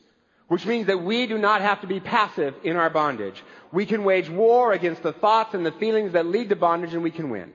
which 0.51 0.65
means 0.65 0.87
that 0.87 1.01
we 1.01 1.27
do 1.27 1.37
not 1.37 1.61
have 1.61 1.79
to 1.79 1.87
be 1.87 2.01
passive 2.01 2.53
in 2.61 2.75
our 2.75 2.89
bondage. 2.89 3.41
We 3.71 3.85
can 3.85 4.03
wage 4.03 4.29
war 4.29 4.73
against 4.73 5.01
the 5.01 5.13
thoughts 5.13 5.53
and 5.53 5.65
the 5.65 5.71
feelings 5.71 6.11
that 6.11 6.25
lead 6.25 6.49
to 6.49 6.57
bondage 6.57 6.93
and 6.93 7.01
we 7.01 7.09
can 7.09 7.29
win. 7.29 7.53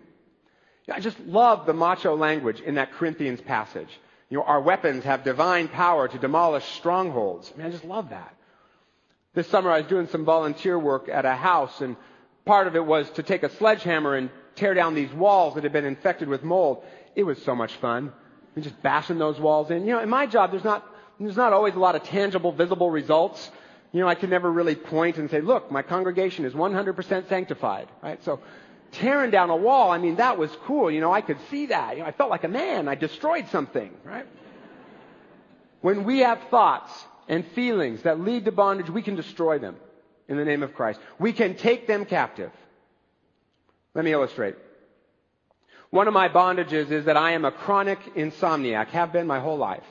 I 0.90 1.00
just 1.00 1.20
love 1.20 1.66
the 1.66 1.74
macho 1.74 2.16
language 2.16 2.62
in 2.62 2.76
that 2.76 2.92
Corinthians 2.92 3.42
passage. 3.42 3.90
You 4.30 4.38
know, 4.38 4.44
our 4.44 4.62
weapons 4.62 5.04
have 5.04 5.24
divine 5.24 5.68
power 5.68 6.08
to 6.08 6.18
demolish 6.18 6.64
strongholds. 6.64 7.52
I 7.54 7.58
mean, 7.58 7.66
I 7.66 7.70
just 7.70 7.84
love 7.84 8.08
that. 8.08 8.34
This 9.34 9.46
summer 9.46 9.70
I 9.70 9.80
was 9.80 9.88
doing 9.88 10.08
some 10.08 10.24
volunteer 10.24 10.78
work 10.78 11.10
at 11.10 11.26
a 11.26 11.36
house 11.36 11.82
and 11.82 11.96
part 12.46 12.66
of 12.66 12.76
it 12.76 12.86
was 12.86 13.10
to 13.10 13.22
take 13.22 13.42
a 13.42 13.50
sledgehammer 13.50 14.14
and 14.14 14.30
tear 14.54 14.72
down 14.72 14.94
these 14.94 15.12
walls 15.12 15.56
that 15.56 15.64
had 15.64 15.72
been 15.74 15.84
infected 15.84 16.30
with 16.30 16.42
mold. 16.42 16.82
It 17.14 17.24
was 17.24 17.42
so 17.42 17.54
much 17.54 17.74
fun. 17.74 18.14
Just 18.58 18.80
bashing 18.80 19.18
those 19.18 19.38
walls 19.38 19.70
in. 19.70 19.84
You 19.84 19.92
know, 19.92 20.00
in 20.00 20.08
my 20.08 20.24
job, 20.24 20.50
there's 20.50 20.64
not, 20.64 20.82
there's 21.18 21.36
not 21.36 21.52
always 21.52 21.74
a 21.74 21.78
lot 21.78 21.94
of 21.94 22.02
tangible, 22.04 22.52
visible 22.52 22.90
results. 22.90 23.50
You 23.92 24.00
know, 24.00 24.08
I 24.08 24.14
can 24.14 24.30
never 24.30 24.50
really 24.50 24.74
point 24.74 25.16
and 25.16 25.30
say, 25.30 25.40
look, 25.40 25.70
my 25.70 25.82
congregation 25.82 26.44
is 26.44 26.52
100% 26.52 27.28
sanctified, 27.28 27.88
right? 28.02 28.22
So, 28.24 28.40
tearing 28.92 29.30
down 29.30 29.50
a 29.50 29.56
wall, 29.56 29.90
I 29.90 29.98
mean, 29.98 30.16
that 30.16 30.38
was 30.38 30.50
cool. 30.64 30.90
You 30.90 31.00
know, 31.00 31.12
I 31.12 31.20
could 31.20 31.38
see 31.50 31.66
that. 31.66 31.96
You 31.96 32.02
know, 32.02 32.08
I 32.08 32.12
felt 32.12 32.30
like 32.30 32.44
a 32.44 32.48
man. 32.48 32.88
I 32.88 32.94
destroyed 32.94 33.48
something, 33.48 33.90
right? 34.04 34.26
When 35.80 36.04
we 36.04 36.20
have 36.20 36.40
thoughts 36.50 36.92
and 37.28 37.46
feelings 37.48 38.02
that 38.02 38.20
lead 38.20 38.44
to 38.44 38.52
bondage, 38.52 38.90
we 38.90 39.02
can 39.02 39.16
destroy 39.16 39.58
them 39.58 39.76
in 40.28 40.36
the 40.36 40.44
name 40.44 40.62
of 40.62 40.74
Christ. 40.74 41.00
We 41.18 41.32
can 41.32 41.54
take 41.54 41.86
them 41.86 42.04
captive. 42.04 42.50
Let 43.94 44.04
me 44.04 44.12
illustrate. 44.12 44.56
One 45.90 46.08
of 46.08 46.14
my 46.14 46.28
bondages 46.28 46.90
is 46.90 47.06
that 47.06 47.16
I 47.16 47.32
am 47.32 47.44
a 47.44 47.52
chronic 47.52 47.98
insomniac, 48.14 48.88
have 48.88 49.12
been 49.12 49.26
my 49.26 49.40
whole 49.40 49.56
life. 49.56 49.84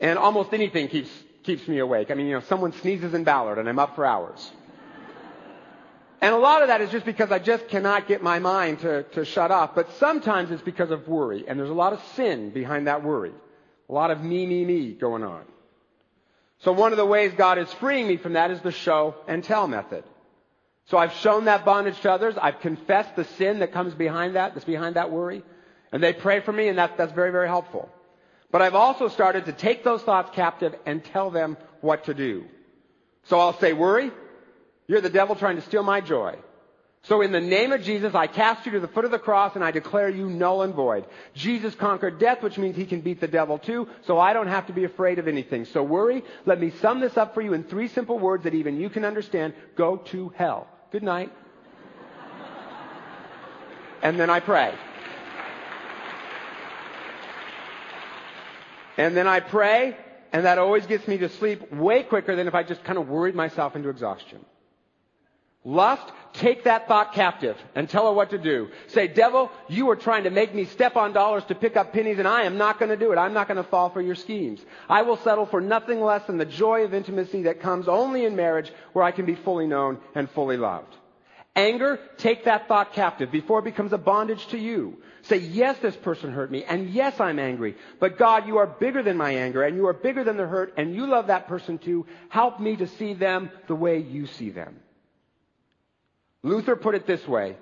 And 0.00 0.18
almost 0.18 0.52
anything 0.52 0.88
keeps, 0.88 1.10
keeps 1.42 1.66
me 1.68 1.78
awake. 1.78 2.10
I 2.10 2.14
mean, 2.14 2.26
you 2.26 2.34
know, 2.34 2.40
someone 2.40 2.72
sneezes 2.72 3.14
in 3.14 3.24
Ballard 3.24 3.58
and 3.58 3.68
I'm 3.68 3.78
up 3.78 3.94
for 3.94 4.04
hours. 4.04 4.50
And 6.20 6.32
a 6.32 6.38
lot 6.38 6.62
of 6.62 6.68
that 6.68 6.80
is 6.80 6.90
just 6.90 7.04
because 7.04 7.32
I 7.32 7.40
just 7.40 7.66
cannot 7.68 8.06
get 8.06 8.22
my 8.22 8.38
mind 8.38 8.80
to, 8.80 9.02
to 9.14 9.24
shut 9.24 9.50
off. 9.50 9.74
But 9.74 9.90
sometimes 9.94 10.52
it's 10.52 10.62
because 10.62 10.92
of 10.92 11.08
worry. 11.08 11.44
And 11.48 11.58
there's 11.58 11.70
a 11.70 11.74
lot 11.74 11.92
of 11.92 12.00
sin 12.14 12.50
behind 12.50 12.86
that 12.86 13.02
worry. 13.02 13.32
A 13.88 13.92
lot 13.92 14.12
of 14.12 14.22
me, 14.22 14.46
me, 14.46 14.64
me 14.64 14.92
going 14.92 15.24
on. 15.24 15.42
So 16.60 16.70
one 16.70 16.92
of 16.92 16.96
the 16.96 17.04
ways 17.04 17.32
God 17.36 17.58
is 17.58 17.72
freeing 17.74 18.06
me 18.06 18.16
from 18.16 18.34
that 18.34 18.52
is 18.52 18.60
the 18.60 18.70
show 18.70 19.16
and 19.26 19.42
tell 19.42 19.66
method. 19.66 20.04
So 20.86 20.96
I've 20.96 21.12
shown 21.14 21.46
that 21.46 21.64
bondage 21.64 22.00
to 22.02 22.12
others. 22.12 22.36
I've 22.40 22.60
confessed 22.60 23.16
the 23.16 23.24
sin 23.24 23.58
that 23.58 23.72
comes 23.72 23.92
behind 23.94 24.36
that, 24.36 24.54
that's 24.54 24.64
behind 24.64 24.94
that 24.96 25.10
worry. 25.10 25.42
And 25.90 26.00
they 26.00 26.12
pray 26.12 26.40
for 26.40 26.52
me 26.52 26.68
and 26.68 26.78
that, 26.78 26.96
that's 26.96 27.12
very, 27.12 27.32
very 27.32 27.48
helpful. 27.48 27.88
But 28.52 28.62
I've 28.62 28.76
also 28.76 29.08
started 29.08 29.46
to 29.46 29.52
take 29.52 29.82
those 29.82 30.02
thoughts 30.02 30.30
captive 30.34 30.76
and 30.86 31.02
tell 31.02 31.30
them 31.30 31.56
what 31.80 32.04
to 32.04 32.14
do. 32.14 32.44
So 33.24 33.40
I'll 33.40 33.58
say, 33.58 33.72
worry, 33.72 34.12
you're 34.86 35.00
the 35.00 35.10
devil 35.10 35.34
trying 35.34 35.56
to 35.56 35.62
steal 35.62 35.82
my 35.82 36.00
joy. 36.00 36.36
So 37.04 37.20
in 37.20 37.32
the 37.32 37.40
name 37.40 37.72
of 37.72 37.82
Jesus, 37.82 38.14
I 38.14 38.28
cast 38.28 38.64
you 38.64 38.72
to 38.72 38.80
the 38.80 38.86
foot 38.86 39.04
of 39.04 39.10
the 39.10 39.18
cross 39.18 39.56
and 39.56 39.64
I 39.64 39.72
declare 39.72 40.08
you 40.08 40.30
null 40.30 40.62
and 40.62 40.72
void. 40.72 41.06
Jesus 41.34 41.74
conquered 41.74 42.20
death, 42.20 42.42
which 42.42 42.58
means 42.58 42.76
he 42.76 42.86
can 42.86 43.00
beat 43.00 43.20
the 43.20 43.26
devil 43.26 43.58
too, 43.58 43.88
so 44.06 44.20
I 44.20 44.34
don't 44.34 44.46
have 44.46 44.68
to 44.68 44.72
be 44.72 44.84
afraid 44.84 45.18
of 45.18 45.26
anything. 45.26 45.64
So 45.64 45.82
worry, 45.82 46.22
let 46.46 46.60
me 46.60 46.70
sum 46.70 47.00
this 47.00 47.16
up 47.16 47.34
for 47.34 47.40
you 47.40 47.54
in 47.54 47.64
three 47.64 47.88
simple 47.88 48.20
words 48.20 48.44
that 48.44 48.54
even 48.54 48.78
you 48.78 48.88
can 48.88 49.04
understand. 49.04 49.54
Go 49.74 49.96
to 49.96 50.28
hell. 50.36 50.68
Good 50.92 51.02
night. 51.02 51.32
And 54.02 54.20
then 54.20 54.30
I 54.30 54.40
pray. 54.40 54.74
And 58.96 59.16
then 59.16 59.26
I 59.26 59.40
pray, 59.40 59.96
and 60.32 60.44
that 60.44 60.58
always 60.58 60.86
gets 60.86 61.06
me 61.08 61.18
to 61.18 61.28
sleep 61.28 61.72
way 61.72 62.02
quicker 62.02 62.36
than 62.36 62.48
if 62.48 62.54
I 62.54 62.62
just 62.62 62.84
kind 62.84 62.98
of 62.98 63.08
worried 63.08 63.34
myself 63.34 63.76
into 63.76 63.88
exhaustion. 63.88 64.44
Lust, 65.64 66.02
take 66.32 66.64
that 66.64 66.88
thought 66.88 67.12
captive 67.12 67.56
and 67.76 67.88
tell 67.88 68.06
her 68.06 68.12
what 68.12 68.30
to 68.30 68.38
do. 68.38 68.68
Say, 68.88 69.06
devil, 69.06 69.48
you 69.68 69.88
are 69.90 69.96
trying 69.96 70.24
to 70.24 70.30
make 70.30 70.52
me 70.52 70.64
step 70.64 70.96
on 70.96 71.12
dollars 71.12 71.44
to 71.44 71.54
pick 71.54 71.76
up 71.76 71.92
pennies 71.92 72.18
and 72.18 72.26
I 72.26 72.42
am 72.42 72.58
not 72.58 72.80
going 72.80 72.88
to 72.88 72.96
do 72.96 73.12
it. 73.12 73.16
I'm 73.16 73.32
not 73.32 73.46
going 73.46 73.62
to 73.62 73.70
fall 73.70 73.88
for 73.88 74.00
your 74.00 74.16
schemes. 74.16 74.60
I 74.88 75.02
will 75.02 75.18
settle 75.18 75.46
for 75.46 75.60
nothing 75.60 76.00
less 76.00 76.26
than 76.26 76.36
the 76.36 76.44
joy 76.44 76.82
of 76.82 76.94
intimacy 76.94 77.42
that 77.42 77.60
comes 77.60 77.86
only 77.86 78.24
in 78.24 78.34
marriage 78.34 78.72
where 78.92 79.04
I 79.04 79.12
can 79.12 79.24
be 79.24 79.36
fully 79.36 79.68
known 79.68 79.98
and 80.16 80.28
fully 80.30 80.56
loved. 80.56 80.96
Anger, 81.54 82.00
take 82.16 82.44
that 82.44 82.66
thought 82.66 82.94
captive 82.94 83.30
before 83.30 83.58
it 83.58 83.64
becomes 83.64 83.92
a 83.92 83.98
bondage 83.98 84.46
to 84.48 84.58
you. 84.58 85.02
Say, 85.22 85.36
yes, 85.36 85.78
this 85.78 85.94
person 85.94 86.32
hurt 86.32 86.50
me, 86.50 86.64
and 86.64 86.88
yes, 86.90 87.20
I'm 87.20 87.38
angry. 87.38 87.76
But 88.00 88.18
God, 88.18 88.46
you 88.46 88.56
are 88.56 88.66
bigger 88.66 89.02
than 89.02 89.18
my 89.18 89.32
anger, 89.32 89.62
and 89.62 89.76
you 89.76 89.86
are 89.86 89.92
bigger 89.92 90.24
than 90.24 90.38
the 90.38 90.46
hurt, 90.46 90.74
and 90.78 90.94
you 90.94 91.06
love 91.06 91.26
that 91.26 91.48
person 91.48 91.78
too. 91.78 92.06
Help 92.30 92.58
me 92.58 92.76
to 92.76 92.86
see 92.86 93.12
them 93.12 93.50
the 93.68 93.74
way 93.74 93.98
you 93.98 94.26
see 94.26 94.50
them. 94.50 94.80
Luther 96.42 96.74
put 96.74 96.94
it 96.94 97.06
this 97.06 97.26
way. 97.28 97.56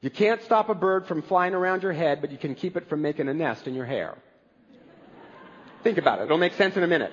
You 0.00 0.10
can't 0.10 0.42
stop 0.42 0.68
a 0.68 0.74
bird 0.74 1.06
from 1.06 1.22
flying 1.22 1.54
around 1.54 1.82
your 1.82 1.92
head, 1.92 2.20
but 2.20 2.32
you 2.32 2.38
can 2.38 2.54
keep 2.54 2.76
it 2.76 2.88
from 2.88 3.00
making 3.00 3.28
a 3.28 3.34
nest 3.34 3.66
in 3.66 3.74
your 3.74 3.86
hair. 3.86 4.18
Think 5.84 5.98
about 5.98 6.18
it. 6.18 6.24
It'll 6.24 6.36
make 6.36 6.54
sense 6.54 6.76
in 6.76 6.82
a 6.82 6.86
minute. 6.86 7.12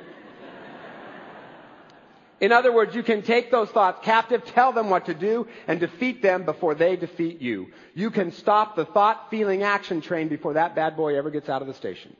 In 2.40 2.52
other 2.52 2.72
words, 2.72 2.96
you 2.96 3.02
can 3.02 3.24
take 3.24 3.50
those 3.50 3.70
thoughts 3.70 4.00
captive, 4.04 4.46
tell 4.46 4.72
them 4.72 4.90
what 4.90 5.08
to 5.08 5.14
do, 5.14 5.48
and 5.68 5.80
defeat 5.80 6.22
them 6.22 6.44
before 6.44 6.76
they 6.76 6.96
defeat 6.96 7.42
you. 7.42 7.72
You 7.96 8.12
can 8.12 8.32
stop 8.32 8.76
the 8.76 8.86
thought, 8.86 9.32
feeling, 9.32 9.64
action 9.64 10.02
train 10.02 10.28
before 10.28 10.54
that 10.54 10.76
bad 10.76 10.96
boy 10.96 11.18
ever 11.18 11.32
gets 11.32 11.50
out 11.50 11.62
of 11.62 11.68
the 11.68 11.74
station. 11.74 12.16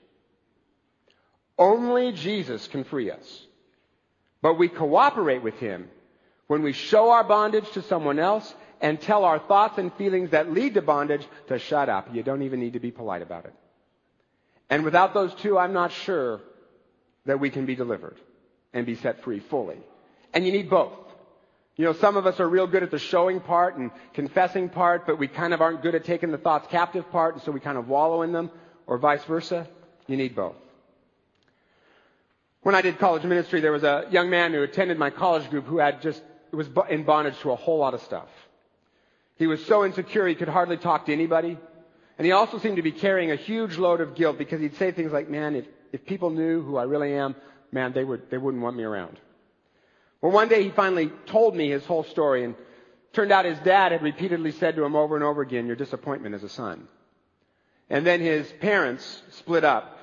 Only 1.58 2.14
Jesus 2.14 2.68
can 2.68 2.84
free 2.84 3.12
us. 3.12 3.46
But 4.42 4.56
we 4.56 4.70
cooperate 4.70 5.44
with 5.44 5.60
Him 5.60 5.88
when 6.48 6.64
we 6.64 6.74
show 6.74 7.12
our 7.12 7.24
bondage 7.24 7.70
to 7.72 7.82
someone 7.84 8.18
else 8.18 8.54
and 8.82 9.00
tell 9.00 9.24
our 9.24 9.40
thoughts 9.40 9.78
and 9.78 9.94
feelings 9.94 10.32
that 10.32 10.52
lead 10.52 10.76
to 10.76 10.82
bondage 10.82 11.28
to 11.48 11.60
shut 11.60 11.90
up. 11.90 12.14
You 12.14 12.24
don't 12.24 12.44
even 12.44 12.60
need 12.60 12.74
to 12.74 12.80
be 12.80 12.92
polite 12.92 13.22
about 13.22 13.46
it. 13.46 13.54
And 14.70 14.84
without 14.84 15.14
those 15.14 15.34
two, 15.36 15.58
I'm 15.58 15.74
not 15.74 15.92
sure 15.92 16.42
that 17.26 17.40
we 17.40 17.50
can 17.50 17.66
be 17.66 17.76
delivered 17.76 18.18
and 18.74 18.86
be 18.86 18.96
set 18.96 19.24
free 19.24 19.40
fully. 19.40 19.78
And 20.34 20.46
you 20.46 20.52
need 20.52 20.70
both. 20.70 20.94
You 21.76 21.86
know, 21.86 21.94
some 21.94 22.18
of 22.18 22.26
us 22.26 22.40
are 22.40 22.50
real 22.50 22.66
good 22.66 22.84
at 22.84 22.92
the 22.92 23.00
showing 23.00 23.40
part 23.40 23.78
and 23.78 23.92
confessing 24.14 24.70
part, 24.70 25.06
but 25.06 25.20
we 25.20 25.28
kind 25.28 25.54
of 25.54 25.62
aren't 25.62 25.84
good 25.84 25.94
at 25.94 26.06
taking 26.06 26.32
the 26.32 26.38
thoughts 26.38 26.68
captive 26.72 27.10
part, 27.12 27.36
and 27.36 27.44
so 27.44 27.52
we 27.52 27.60
kind 27.60 27.78
of 27.78 27.88
wallow 27.88 28.24
in 28.24 28.32
them, 28.32 28.50
or 28.88 28.98
vice 28.98 29.24
versa. 29.26 29.68
You 30.08 30.18
need 30.18 30.36
both. 30.36 30.56
When 32.64 32.74
I 32.74 32.82
did 32.82 32.98
college 32.98 33.24
ministry, 33.24 33.62
there 33.62 33.72
was 33.72 33.84
a 33.84 34.08
young 34.10 34.30
man 34.30 34.54
who 34.54 34.64
attended 34.64 34.98
my 34.98 35.12
college 35.12 35.50
group 35.50 35.66
who 35.66 35.78
had 35.78 36.02
just 36.02 36.22
was 36.52 36.68
in 36.90 37.04
bondage 37.04 37.40
to 37.40 37.52
a 37.52 37.56
whole 37.56 37.78
lot 37.78 37.94
of 37.94 38.02
stuff. 38.02 38.28
He 39.38 39.48
was 39.48 39.64
so 39.66 39.86
insecure 39.86 40.28
he 40.28 40.36
could 40.36 40.50
hardly 40.50 40.78
talk 40.78 41.06
to 41.06 41.14
anybody. 41.14 41.58
And 42.18 42.26
he 42.26 42.32
also 42.32 42.58
seemed 42.58 42.78
to 42.78 42.82
be 42.82 42.92
carrying 42.92 43.32
a 43.32 43.36
huge 43.36 43.78
load 43.78 44.02
of 44.02 44.16
guilt 44.16 44.38
because 44.38 44.60
he'd 44.60 44.76
say 44.78 44.92
things 44.92 45.12
like, 45.12 45.30
man, 45.30 45.56
if, 45.56 45.66
if 45.94 46.06
people 46.06 46.32
knew 46.32 46.64
who 46.64 46.78
I 46.78 46.84
really 46.84 47.14
am, 47.14 47.36
man, 47.72 47.94
they 47.94 48.04
would, 48.04 48.30
they 48.32 48.38
wouldn't 48.38 48.64
want 48.64 48.76
me 48.76 48.84
around. 48.84 49.20
Well, 50.22 50.32
one 50.32 50.48
day 50.48 50.64
he 50.64 50.70
finally 50.70 51.12
told 51.28 51.56
me 51.56 51.70
his 51.70 51.86
whole 51.86 52.04
story 52.04 52.44
and 52.44 52.56
turned 53.14 53.32
out 53.32 53.46
his 53.46 53.60
dad 53.60 53.92
had 53.92 54.02
repeatedly 54.02 54.52
said 54.52 54.76
to 54.76 54.84
him 54.84 54.96
over 54.96 55.16
and 55.16 55.24
over 55.24 55.42
again, 55.42 55.68
your 55.68 55.76
disappointment 55.76 56.36
as 56.36 56.44
a 56.44 56.50
son. 56.50 56.88
And 57.90 58.06
then 58.06 58.20
his 58.20 58.52
parents 58.60 59.22
split 59.32 59.64
up. 59.64 59.98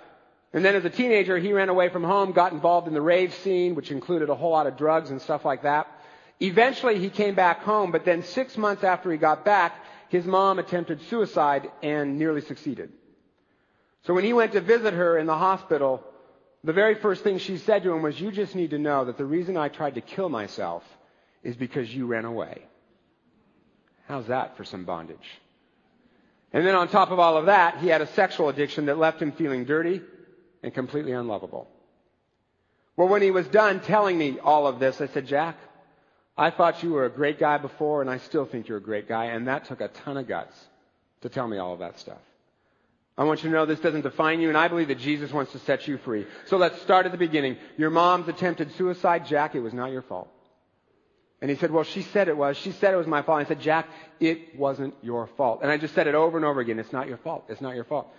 And 0.52 0.64
then 0.64 0.76
as 0.76 0.84
a 0.84 0.90
teenager, 0.90 1.36
he 1.36 1.52
ran 1.52 1.68
away 1.68 1.88
from 1.88 2.04
home, 2.04 2.32
got 2.32 2.52
involved 2.52 2.86
in 2.86 2.94
the 2.94 3.00
rave 3.00 3.34
scene, 3.34 3.74
which 3.74 3.90
included 3.90 4.30
a 4.30 4.34
whole 4.34 4.52
lot 4.52 4.66
of 4.68 4.76
drugs 4.76 5.10
and 5.10 5.20
stuff 5.20 5.44
like 5.44 5.62
that. 5.62 5.88
Eventually 6.40 6.98
he 6.98 7.10
came 7.10 7.34
back 7.34 7.62
home, 7.62 7.90
but 7.90 8.04
then 8.04 8.22
six 8.22 8.56
months 8.56 8.84
after 8.84 9.10
he 9.10 9.18
got 9.18 9.44
back, 9.44 9.84
his 10.08 10.24
mom 10.24 10.58
attempted 10.58 11.02
suicide 11.02 11.70
and 11.82 12.18
nearly 12.18 12.40
succeeded. 12.40 12.92
So 14.04 14.14
when 14.14 14.24
he 14.24 14.32
went 14.32 14.52
to 14.52 14.60
visit 14.60 14.94
her 14.94 15.18
in 15.18 15.26
the 15.26 15.36
hospital, 15.36 16.04
the 16.64 16.72
very 16.72 16.94
first 16.94 17.22
thing 17.22 17.38
she 17.38 17.58
said 17.58 17.82
to 17.82 17.92
him 17.92 18.02
was, 18.02 18.18
you 18.18 18.32
just 18.32 18.54
need 18.54 18.70
to 18.70 18.78
know 18.78 19.04
that 19.04 19.18
the 19.18 19.24
reason 19.24 19.56
I 19.56 19.68
tried 19.68 19.96
to 19.96 20.00
kill 20.00 20.30
myself 20.30 20.82
is 21.42 21.54
because 21.54 21.94
you 21.94 22.06
ran 22.06 22.24
away. 22.24 22.62
How's 24.08 24.26
that 24.28 24.56
for 24.56 24.64
some 24.64 24.84
bondage? 24.84 25.28
And 26.52 26.66
then 26.66 26.74
on 26.74 26.88
top 26.88 27.10
of 27.10 27.18
all 27.18 27.36
of 27.36 27.46
that, 27.46 27.78
he 27.78 27.88
had 27.88 28.00
a 28.00 28.06
sexual 28.06 28.48
addiction 28.48 28.86
that 28.86 28.96
left 28.96 29.20
him 29.20 29.32
feeling 29.32 29.66
dirty 29.66 30.00
and 30.62 30.72
completely 30.72 31.12
unlovable. 31.12 31.68
Well, 32.96 33.08
when 33.08 33.22
he 33.22 33.30
was 33.30 33.46
done 33.48 33.80
telling 33.80 34.16
me 34.16 34.38
all 34.38 34.66
of 34.66 34.78
this, 34.78 35.00
I 35.00 35.08
said, 35.08 35.26
Jack, 35.26 35.58
I 36.38 36.50
thought 36.50 36.82
you 36.82 36.92
were 36.92 37.04
a 37.04 37.10
great 37.10 37.38
guy 37.38 37.58
before, 37.58 38.00
and 38.00 38.10
I 38.10 38.18
still 38.18 38.46
think 38.46 38.68
you're 38.68 38.78
a 38.78 38.82
great 38.82 39.08
guy, 39.08 39.26
and 39.26 39.48
that 39.48 39.66
took 39.66 39.80
a 39.80 39.88
ton 39.88 40.16
of 40.16 40.26
guts 40.26 40.56
to 41.20 41.28
tell 41.28 41.46
me 41.46 41.58
all 41.58 41.74
of 41.74 41.80
that 41.80 41.98
stuff. 41.98 42.18
I 43.16 43.24
want 43.24 43.44
you 43.44 43.50
to 43.50 43.54
know 43.54 43.64
this 43.64 43.80
doesn't 43.80 44.02
define 44.02 44.40
you, 44.40 44.48
and 44.48 44.58
I 44.58 44.66
believe 44.66 44.88
that 44.88 44.98
Jesus 44.98 45.32
wants 45.32 45.52
to 45.52 45.60
set 45.60 45.86
you 45.86 45.98
free. 45.98 46.26
So 46.46 46.56
let's 46.56 46.80
start 46.82 47.06
at 47.06 47.12
the 47.12 47.18
beginning. 47.18 47.56
Your 47.76 47.90
mom's 47.90 48.28
attempted 48.28 48.72
suicide, 48.72 49.26
Jack, 49.26 49.54
it 49.54 49.60
was 49.60 49.72
not 49.72 49.92
your 49.92 50.02
fault. 50.02 50.28
And 51.40 51.50
he 51.50 51.56
said, 51.56 51.70
well, 51.70 51.84
she 51.84 52.02
said 52.02 52.28
it 52.28 52.36
was. 52.36 52.56
She 52.56 52.72
said 52.72 52.94
it 52.94 52.96
was 52.96 53.06
my 53.06 53.22
fault. 53.22 53.38
I 53.38 53.44
said, 53.44 53.60
Jack, 53.60 53.88
it 54.18 54.58
wasn't 54.58 54.94
your 55.02 55.26
fault. 55.36 55.60
And 55.62 55.70
I 55.70 55.76
just 55.76 55.94
said 55.94 56.06
it 56.06 56.14
over 56.14 56.38
and 56.38 56.44
over 56.44 56.60
again. 56.60 56.78
It's 56.78 56.92
not 56.92 57.06
your 57.06 57.18
fault. 57.18 57.44
It's 57.48 57.60
not 57.60 57.74
your 57.74 57.84
fault. 57.84 58.12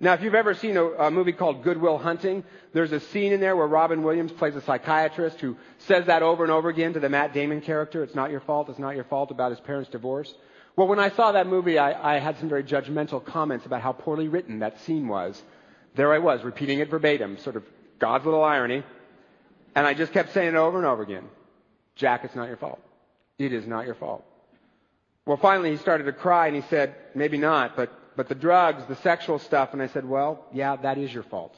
Now, 0.00 0.12
if 0.12 0.22
you've 0.22 0.34
ever 0.34 0.54
seen 0.54 0.76
a, 0.76 0.84
a, 0.84 1.10
movie 1.10 1.32
called 1.32 1.64
Good 1.64 1.80
Will 1.80 1.98
Hunting, 1.98 2.44
there's 2.72 2.92
a 2.92 3.00
scene 3.00 3.32
in 3.32 3.40
there 3.40 3.56
where 3.56 3.66
Robin 3.66 4.04
Williams 4.04 4.30
plays 4.30 4.54
a 4.54 4.60
psychiatrist 4.60 5.40
who 5.40 5.56
says 5.78 6.06
that 6.06 6.22
over 6.22 6.44
and 6.44 6.52
over 6.52 6.68
again 6.68 6.92
to 6.92 7.00
the 7.00 7.08
Matt 7.08 7.32
Damon 7.32 7.60
character. 7.60 8.04
It's 8.04 8.14
not 8.14 8.30
your 8.30 8.40
fault. 8.40 8.68
It's 8.68 8.78
not 8.78 8.94
your 8.94 9.04
fault 9.04 9.32
about 9.32 9.50
his 9.50 9.60
parents' 9.60 9.90
divorce. 9.90 10.32
Well, 10.78 10.86
when 10.86 11.00
I 11.00 11.10
saw 11.10 11.32
that 11.32 11.48
movie, 11.48 11.76
I, 11.76 12.14
I 12.14 12.20
had 12.20 12.38
some 12.38 12.48
very 12.48 12.62
judgmental 12.62 13.24
comments 13.24 13.66
about 13.66 13.82
how 13.82 13.90
poorly 13.90 14.28
written 14.28 14.60
that 14.60 14.80
scene 14.82 15.08
was. 15.08 15.42
There 15.96 16.14
I 16.14 16.18
was, 16.18 16.44
repeating 16.44 16.78
it 16.78 16.88
verbatim, 16.88 17.36
sort 17.38 17.56
of 17.56 17.64
God's 17.98 18.24
little 18.24 18.44
irony. 18.44 18.84
And 19.74 19.88
I 19.88 19.94
just 19.94 20.12
kept 20.12 20.32
saying 20.32 20.50
it 20.50 20.54
over 20.54 20.78
and 20.78 20.86
over 20.86 21.02
again. 21.02 21.24
Jack, 21.96 22.22
it's 22.22 22.36
not 22.36 22.46
your 22.46 22.58
fault. 22.58 22.78
It 23.40 23.52
is 23.52 23.66
not 23.66 23.86
your 23.86 23.96
fault. 23.96 24.24
Well, 25.26 25.36
finally 25.36 25.72
he 25.72 25.78
started 25.78 26.04
to 26.04 26.12
cry 26.12 26.46
and 26.46 26.54
he 26.54 26.62
said, 26.70 26.94
maybe 27.12 27.38
not, 27.38 27.74
but, 27.74 27.90
but 28.14 28.28
the 28.28 28.36
drugs, 28.36 28.84
the 28.86 28.94
sexual 29.02 29.40
stuff. 29.40 29.70
And 29.72 29.82
I 29.82 29.88
said, 29.88 30.08
well, 30.08 30.46
yeah, 30.52 30.76
that 30.76 30.96
is 30.96 31.12
your 31.12 31.24
fault. 31.24 31.56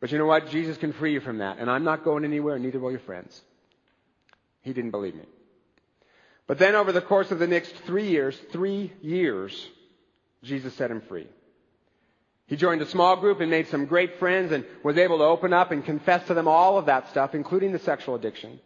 But 0.00 0.10
you 0.10 0.16
know 0.16 0.24
what? 0.24 0.48
Jesus 0.48 0.78
can 0.78 0.94
free 0.94 1.12
you 1.12 1.20
from 1.20 1.36
that. 1.38 1.58
And 1.58 1.70
I'm 1.70 1.84
not 1.84 2.02
going 2.02 2.24
anywhere, 2.24 2.58
neither 2.58 2.80
will 2.80 2.92
your 2.92 3.00
friends. 3.00 3.38
He 4.62 4.72
didn't 4.72 4.92
believe 4.92 5.14
me. 5.14 5.26
But 6.46 6.58
then 6.58 6.74
over 6.74 6.92
the 6.92 7.00
course 7.00 7.30
of 7.30 7.38
the 7.38 7.46
next 7.46 7.74
three 7.86 8.08
years, 8.08 8.38
three 8.52 8.92
years, 9.02 9.68
Jesus 10.42 10.74
set 10.74 10.90
him 10.90 11.00
free. 11.00 11.26
He 12.46 12.56
joined 12.56 12.80
a 12.82 12.86
small 12.86 13.16
group 13.16 13.40
and 13.40 13.50
made 13.50 13.66
some 13.68 13.86
great 13.86 14.20
friends 14.20 14.52
and 14.52 14.64
was 14.84 14.96
able 14.96 15.18
to 15.18 15.24
open 15.24 15.52
up 15.52 15.72
and 15.72 15.84
confess 15.84 16.24
to 16.28 16.34
them 16.34 16.46
all 16.46 16.78
of 16.78 16.86
that 16.86 17.08
stuff, 17.08 17.34
including 17.34 17.72
the 17.72 17.80
sexual 17.80 18.14
addiction. 18.14 18.60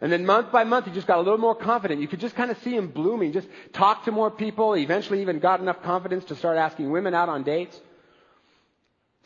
And 0.00 0.10
then 0.10 0.26
month 0.26 0.50
by 0.50 0.64
month, 0.64 0.86
he 0.86 0.92
just 0.92 1.06
got 1.06 1.18
a 1.18 1.22
little 1.22 1.38
more 1.38 1.54
confident. 1.54 2.00
You 2.00 2.08
could 2.08 2.20
just 2.20 2.34
kind 2.34 2.50
of 2.50 2.58
see 2.58 2.74
him 2.74 2.88
blooming, 2.88 3.32
just 3.32 3.48
talk 3.72 4.04
to 4.04 4.12
more 4.12 4.30
people. 4.30 4.74
Eventually 4.74 5.22
even 5.22 5.38
got 5.38 5.60
enough 5.60 5.82
confidence 5.82 6.24
to 6.26 6.34
start 6.34 6.58
asking 6.58 6.90
women 6.90 7.14
out 7.14 7.28
on 7.28 7.44
dates. 7.44 7.80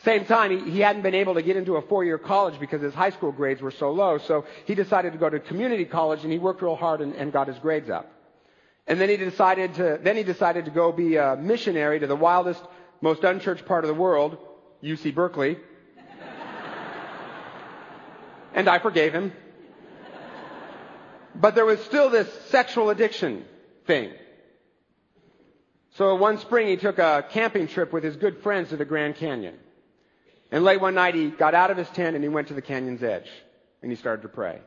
Same 0.05 0.25
time, 0.25 0.51
he, 0.51 0.71
he 0.71 0.81
hadn't 0.81 1.03
been 1.03 1.15
able 1.15 1.35
to 1.35 1.43
get 1.43 1.57
into 1.57 1.77
a 1.77 1.83
four-year 1.83 2.17
college 2.17 2.59
because 2.59 2.81
his 2.81 2.95
high 2.95 3.11
school 3.11 3.33
grades 3.33 3.61
were 3.61 3.71
so 3.71 3.93
low, 3.93 4.17
so 4.17 4.47
he 4.65 4.75
decided 4.75 5.13
to 5.13 5.19
go 5.19 5.29
to 5.29 5.39
community 5.39 5.85
college 5.85 6.23
and 6.23 6.33
he 6.33 6.39
worked 6.39 6.63
real 6.63 6.77
hard 6.77 7.03
and, 7.03 7.15
and 7.15 7.33
got 7.33 7.49
his 7.49 7.59
grades 7.59 7.91
up. 7.91 8.11
And 8.87 8.99
then 8.99 9.11
he 9.11 9.19
decided 9.19 9.75
to, 9.75 10.01
then 10.03 10.17
he 10.17 10.23
decided 10.23 10.65
to 10.65 10.71
go 10.71 10.91
be 10.91 11.17
a 11.17 11.37
missionary 11.37 12.01
to 12.01 12.07
the 12.07 12.17
wildest, 12.17 12.63
most 13.03 13.25
unchurched 13.25 13.67
part 13.67 13.85
of 13.85 13.89
the 13.89 13.95
world, 13.95 14.39
UC 14.83 15.15
Berkeley. 15.15 15.59
and 18.55 18.69
I 18.69 18.79
forgave 18.79 19.13
him. 19.13 19.33
But 21.35 21.55
there 21.55 21.67
was 21.67 21.79
still 21.85 22.09
this 22.09 22.29
sexual 22.49 22.91
addiction 22.91 23.45
thing. 23.87 24.13
So 25.97 26.15
one 26.15 26.39
spring 26.39 26.69
he 26.69 26.77
took 26.77 26.99
a 26.99 27.25
camping 27.31 27.69
trip 27.69 27.93
with 27.93 28.03
his 28.03 28.17
good 28.17 28.43
friends 28.43 28.71
to 28.71 28.77
the 28.77 28.85
Grand 28.85 29.17
Canyon. 29.17 29.57
And 30.51 30.65
late 30.65 30.81
one 30.81 30.95
night 30.95 31.15
he 31.15 31.31
got 31.31 31.55
out 31.55 31.71
of 31.71 31.77
his 31.77 31.89
tent 31.91 32.17
and 32.17 32.25
he 32.25 32.29
went 32.29 32.49
to 32.49 32.55
the 32.55 32.63
canyon's 32.63 33.03
edge 33.03 33.31
and 33.83 33.91
he 33.91 33.97
started 33.97 34.23
to 34.23 34.29
pray. 34.29 34.61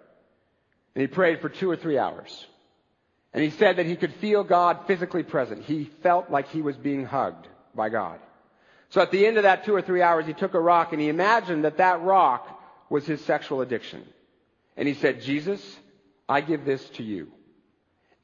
And 0.95 1.01
he 1.01 1.07
prayed 1.07 1.41
for 1.41 1.49
two 1.49 1.69
or 1.69 1.75
three 1.75 1.97
hours. 1.97 2.45
And 3.34 3.43
he 3.43 3.49
said 3.49 3.77
that 3.77 3.86
he 3.86 3.95
could 3.95 4.13
feel 4.15 4.43
God 4.43 4.86
physically 4.86 5.23
present. 5.23 5.63
He 5.63 5.86
felt 6.03 6.29
like 6.29 6.49
he 6.49 6.62
was 6.62 6.77
being 6.77 7.05
hugged 7.05 7.47
by 7.73 7.89
God. 7.89 8.19
So 8.89 9.01
at 9.01 9.10
the 9.10 9.25
end 9.25 9.38
of 9.38 9.43
that 9.43 9.65
two 9.65 9.73
or 9.73 9.81
three 9.81 10.03
hours, 10.03 10.27
he 10.27 10.34
took 10.34 10.53
a 10.53 10.60
rock 10.60 10.93
and 10.93 11.01
he 11.01 11.10
imagined 11.10 11.65
that 11.65 11.77
that 11.77 12.01
rock 12.03 12.47
was 12.89 13.08
his 13.08 13.21
sexual 13.25 13.62
addiction. 13.62 14.05
And 14.77 14.88
he 14.88 14.93
said, 14.93 15.21
Jesus, 15.21 15.79
I 16.29 16.41
give 16.41 16.63
this 16.63 16.88
to 16.91 17.03
you. 17.03 17.31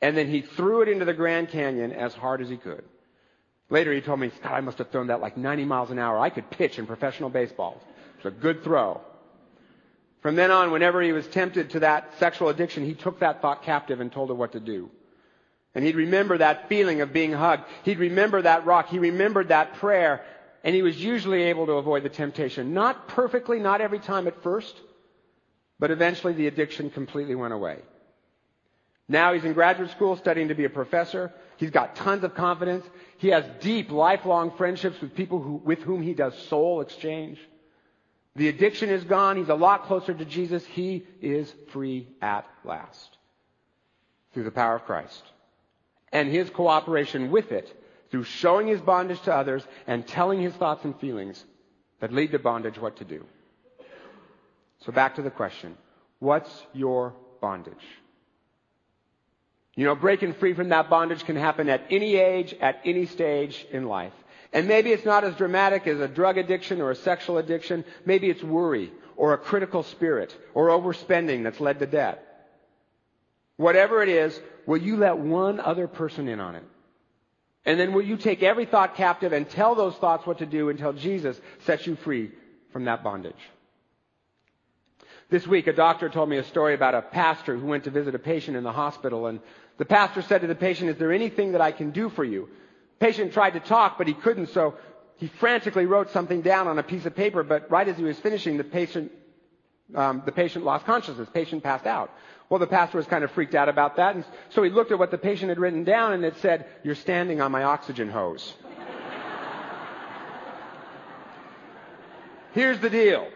And 0.01 0.15
then 0.15 0.27
he 0.27 0.41
threw 0.41 0.81
it 0.81 0.89
into 0.89 1.05
the 1.05 1.13
Grand 1.13 1.49
Canyon 1.49 1.91
as 1.91 2.13
hard 2.13 2.41
as 2.41 2.49
he 2.49 2.57
could. 2.57 2.83
Later 3.69 3.93
he 3.93 4.01
told 4.01 4.19
me, 4.19 4.31
God, 4.41 4.53
I 4.53 4.61
must 4.61 4.79
have 4.79 4.89
thrown 4.89 5.07
that 5.07 5.21
like 5.21 5.37
90 5.37 5.65
miles 5.65 5.91
an 5.91 5.99
hour. 5.99 6.17
I 6.17 6.29
could 6.29 6.49
pitch 6.49 6.79
in 6.79 6.87
professional 6.87 7.29
baseball. 7.29 7.81
It's 8.17 8.25
a 8.25 8.31
good 8.31 8.63
throw. 8.63 9.01
From 10.21 10.35
then 10.35 10.51
on, 10.51 10.71
whenever 10.71 11.01
he 11.01 11.13
was 11.13 11.27
tempted 11.27 11.69
to 11.71 11.81
that 11.81 12.17
sexual 12.19 12.49
addiction, 12.49 12.85
he 12.85 12.93
took 12.93 13.19
that 13.19 13.41
thought 13.41 13.63
captive 13.63 14.01
and 14.01 14.11
told 14.11 14.31
it 14.31 14.33
what 14.33 14.51
to 14.53 14.59
do. 14.59 14.89
And 15.75 15.85
he'd 15.85 15.95
remember 15.95 16.37
that 16.37 16.67
feeling 16.67 17.01
of 17.01 17.13
being 17.13 17.31
hugged. 17.31 17.63
He'd 17.83 17.99
remember 17.99 18.41
that 18.41 18.65
rock. 18.65 18.89
He 18.89 18.99
remembered 18.99 19.49
that 19.49 19.75
prayer. 19.75 20.25
And 20.63 20.75
he 20.75 20.81
was 20.81 21.01
usually 21.01 21.43
able 21.43 21.67
to 21.67 21.73
avoid 21.73 22.03
the 22.03 22.09
temptation. 22.09 22.73
Not 22.73 23.07
perfectly, 23.07 23.59
not 23.59 23.79
every 23.79 23.99
time 23.99 24.27
at 24.27 24.41
first, 24.43 24.75
but 25.77 25.91
eventually 25.91 26.33
the 26.33 26.47
addiction 26.47 26.89
completely 26.89 27.35
went 27.35 27.53
away. 27.53 27.77
Now 29.07 29.33
he's 29.33 29.45
in 29.45 29.53
graduate 29.53 29.91
school 29.91 30.17
studying 30.17 30.49
to 30.49 30.55
be 30.55 30.65
a 30.65 30.69
professor. 30.69 31.31
He's 31.59 31.71
got 31.71 31.97
tons 31.97 32.23
of 32.23 32.35
confidence. 32.35 32.85
He 33.17 33.27
has 33.29 33.43
deep, 33.59 33.91
lifelong 33.91 34.51
friendships 34.55 35.01
with 35.01 35.13
people 35.13 35.41
who, 35.41 35.55
with 35.55 35.79
whom 35.79 36.01
he 36.01 36.13
does 36.13 36.33
soul 36.47 36.79
exchange. 36.79 37.37
The 38.37 38.47
addiction 38.47 38.89
is 38.89 39.03
gone. 39.03 39.35
He's 39.35 39.49
a 39.49 39.55
lot 39.55 39.83
closer 39.83 40.13
to 40.13 40.23
Jesus. 40.23 40.65
He 40.65 41.05
is 41.21 41.53
free 41.73 42.07
at 42.21 42.47
last 42.63 43.17
through 44.33 44.45
the 44.45 44.51
power 44.51 44.77
of 44.77 44.85
Christ. 44.85 45.21
And 46.13 46.31
his 46.31 46.49
cooperation 46.49 47.29
with 47.29 47.51
it 47.51 47.75
through 48.09 48.23
showing 48.23 48.67
his 48.67 48.79
bondage 48.79 49.21
to 49.23 49.35
others 49.35 49.67
and 49.85 50.07
telling 50.07 50.41
his 50.41 50.53
thoughts 50.53 50.85
and 50.85 50.97
feelings 51.01 51.43
that 51.99 52.13
lead 52.13 52.31
to 52.31 52.39
bondage 52.39 52.79
what 52.79 52.95
to 52.97 53.03
do. 53.03 53.25
So 54.85 54.93
back 54.93 55.15
to 55.15 55.21
the 55.21 55.29
question. 55.29 55.75
What's 56.19 56.65
your 56.71 57.15
bondage? 57.41 57.75
You 59.79 59.85
know, 59.85 59.95
breaking 59.95 60.33
free 60.33 60.53
from 60.53 60.67
that 60.69 60.89
bondage 60.89 61.23
can 61.23 61.37
happen 61.37 61.69
at 61.69 61.85
any 61.89 62.17
age, 62.17 62.53
at 62.59 62.81
any 62.83 63.05
stage 63.05 63.65
in 63.71 63.85
life. 63.85 64.11
And 64.51 64.67
maybe 64.67 64.91
it's 64.91 65.05
not 65.05 65.23
as 65.23 65.35
dramatic 65.35 65.87
as 65.87 66.01
a 66.01 66.07
drug 66.09 66.37
addiction 66.37 66.81
or 66.81 66.91
a 66.91 66.95
sexual 66.97 67.37
addiction. 67.37 67.85
Maybe 68.05 68.29
it's 68.29 68.43
worry 68.43 68.91
or 69.15 69.31
a 69.31 69.37
critical 69.37 69.83
spirit 69.83 70.37
or 70.53 70.67
overspending 70.67 71.43
that's 71.43 71.61
led 71.61 71.79
to 71.79 71.85
debt. 71.85 72.49
Whatever 73.55 74.03
it 74.03 74.09
is, 74.09 74.37
will 74.65 74.81
you 74.81 74.97
let 74.97 75.17
one 75.17 75.61
other 75.61 75.87
person 75.87 76.27
in 76.27 76.41
on 76.41 76.55
it? 76.55 76.65
And 77.63 77.79
then 77.79 77.93
will 77.93 78.01
you 78.01 78.17
take 78.17 78.43
every 78.43 78.65
thought 78.65 78.97
captive 78.97 79.31
and 79.31 79.49
tell 79.49 79.75
those 79.75 79.95
thoughts 79.95 80.27
what 80.27 80.39
to 80.39 80.45
do 80.45 80.67
until 80.67 80.91
Jesus 80.91 81.39
sets 81.65 81.87
you 81.87 81.95
free 81.95 82.31
from 82.73 82.83
that 82.83 83.01
bondage? 83.01 83.39
This 85.29 85.45
week, 85.45 85.67
a 85.67 85.73
doctor 85.73 86.09
told 86.09 86.27
me 86.27 86.37
a 86.37 86.43
story 86.43 86.73
about 86.73 86.95
a 86.95 87.03
pastor 87.03 87.55
who 87.55 87.67
went 87.67 87.83
to 87.83 87.91
visit 87.91 88.15
a 88.15 88.19
patient 88.19 88.57
in 88.57 88.63
the 88.63 88.71
hospital 88.71 89.27
and 89.27 89.39
the 89.77 89.85
pastor 89.85 90.23
said 90.23 90.41
to 90.41 90.47
the 90.47 90.55
patient, 90.55 90.89
is 90.89 90.97
there 90.97 91.13
anything 91.13 91.51
that 91.51 91.61
I 91.61 91.71
can 91.71 91.91
do 91.91 92.09
for 92.09 92.23
you? 92.23 92.49
The 92.99 93.05
patient 93.05 93.31
tried 93.31 93.51
to 93.51 93.59
talk, 93.59 93.99
but 93.99 94.07
he 94.07 94.15
couldn't, 94.15 94.49
so 94.49 94.73
he 95.17 95.27
frantically 95.27 95.85
wrote 95.85 96.09
something 96.09 96.41
down 96.41 96.67
on 96.67 96.79
a 96.79 96.83
piece 96.83 97.05
of 97.05 97.15
paper, 97.15 97.43
but 97.43 97.69
right 97.69 97.87
as 97.87 97.95
he 97.95 98.03
was 98.03 98.17
finishing, 98.17 98.57
the 98.57 98.63
patient, 98.63 99.11
um, 99.93 100.23
the 100.25 100.31
patient 100.31 100.65
lost 100.65 100.85
consciousness. 100.85 101.29
Patient 101.31 101.61
passed 101.61 101.85
out. 101.85 102.11
Well, 102.49 102.59
the 102.59 102.65
pastor 102.65 102.97
was 102.97 103.05
kind 103.05 103.23
of 103.23 103.29
freaked 103.31 103.53
out 103.53 103.69
about 103.69 103.97
that, 103.97 104.15
and 104.15 104.25
so 104.49 104.63
he 104.63 104.71
looked 104.71 104.91
at 104.91 104.97
what 104.97 105.11
the 105.11 105.19
patient 105.19 105.49
had 105.49 105.59
written 105.59 105.83
down, 105.83 106.13
and 106.13 106.25
it 106.25 106.37
said, 106.37 106.65
you're 106.83 106.95
standing 106.95 107.39
on 107.39 107.51
my 107.51 107.61
oxygen 107.63 108.09
hose. 108.09 108.55
Here's 112.53 112.79
the 112.79 112.89
deal. 112.89 113.27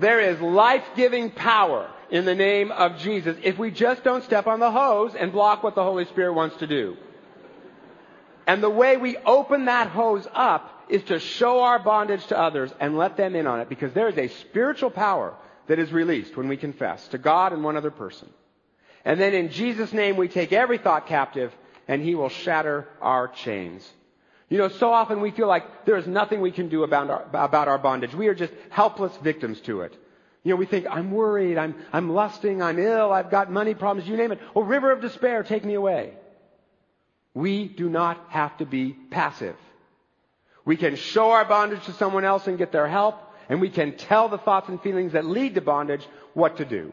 There 0.00 0.20
is 0.20 0.40
life-giving 0.40 1.32
power 1.32 1.90
in 2.10 2.24
the 2.24 2.34
name 2.34 2.72
of 2.72 2.96
Jesus 2.96 3.36
if 3.42 3.58
we 3.58 3.70
just 3.70 4.02
don't 4.02 4.24
step 4.24 4.46
on 4.46 4.58
the 4.58 4.70
hose 4.70 5.14
and 5.14 5.30
block 5.30 5.62
what 5.62 5.74
the 5.74 5.82
Holy 5.82 6.06
Spirit 6.06 6.32
wants 6.32 6.56
to 6.56 6.66
do. 6.66 6.96
And 8.46 8.62
the 8.62 8.70
way 8.70 8.96
we 8.96 9.18
open 9.18 9.66
that 9.66 9.88
hose 9.88 10.26
up 10.32 10.86
is 10.88 11.02
to 11.04 11.18
show 11.18 11.60
our 11.60 11.78
bondage 11.78 12.26
to 12.28 12.38
others 12.38 12.72
and 12.80 12.96
let 12.96 13.18
them 13.18 13.36
in 13.36 13.46
on 13.46 13.60
it 13.60 13.68
because 13.68 13.92
there 13.92 14.08
is 14.08 14.16
a 14.16 14.28
spiritual 14.28 14.90
power 14.90 15.34
that 15.66 15.78
is 15.78 15.92
released 15.92 16.34
when 16.34 16.48
we 16.48 16.56
confess 16.56 17.06
to 17.08 17.18
God 17.18 17.52
and 17.52 17.62
one 17.62 17.76
other 17.76 17.90
person. 17.90 18.30
And 19.04 19.20
then 19.20 19.34
in 19.34 19.50
Jesus' 19.50 19.92
name 19.92 20.16
we 20.16 20.28
take 20.28 20.50
every 20.50 20.78
thought 20.78 21.08
captive 21.08 21.54
and 21.86 22.02
He 22.02 22.14
will 22.14 22.30
shatter 22.30 22.88
our 23.02 23.28
chains. 23.28 23.86
You 24.50 24.58
know, 24.58 24.68
so 24.68 24.92
often 24.92 25.20
we 25.20 25.30
feel 25.30 25.46
like 25.46 25.86
there 25.86 25.96
is 25.96 26.08
nothing 26.08 26.40
we 26.40 26.50
can 26.50 26.68
do 26.68 26.82
about 26.82 27.08
our, 27.08 27.22
about 27.32 27.68
our 27.68 27.78
bondage. 27.78 28.14
We 28.14 28.26
are 28.26 28.34
just 28.34 28.52
helpless 28.68 29.16
victims 29.22 29.60
to 29.62 29.82
it. 29.82 29.96
You 30.42 30.50
know, 30.50 30.56
we 30.56 30.66
think, 30.66 30.86
I'm 30.90 31.12
worried, 31.12 31.56
I'm, 31.56 31.76
I'm 31.92 32.10
lusting, 32.10 32.60
I'm 32.60 32.78
ill, 32.78 33.12
I've 33.12 33.30
got 33.30 33.50
money 33.52 33.74
problems, 33.74 34.08
you 34.08 34.16
name 34.16 34.32
it. 34.32 34.40
Oh, 34.56 34.62
river 34.62 34.90
of 34.90 35.00
despair, 35.00 35.44
take 35.44 35.64
me 35.64 35.74
away. 35.74 36.14
We 37.32 37.68
do 37.68 37.88
not 37.88 38.18
have 38.30 38.56
to 38.58 38.66
be 38.66 38.92
passive. 38.92 39.54
We 40.64 40.76
can 40.76 40.96
show 40.96 41.30
our 41.30 41.44
bondage 41.44 41.84
to 41.84 41.92
someone 41.92 42.24
else 42.24 42.48
and 42.48 42.58
get 42.58 42.72
their 42.72 42.88
help, 42.88 43.20
And 43.50 43.60
we 43.60 43.68
can 43.68 43.96
tell 43.96 44.28
the 44.28 44.38
thoughts 44.38 44.68
and 44.68 44.80
feelings 44.80 45.12
that 45.12 45.24
lead 45.24 45.56
to 45.56 45.60
bondage 45.60 46.06
what 46.34 46.58
to 46.58 46.64
do. 46.64 46.92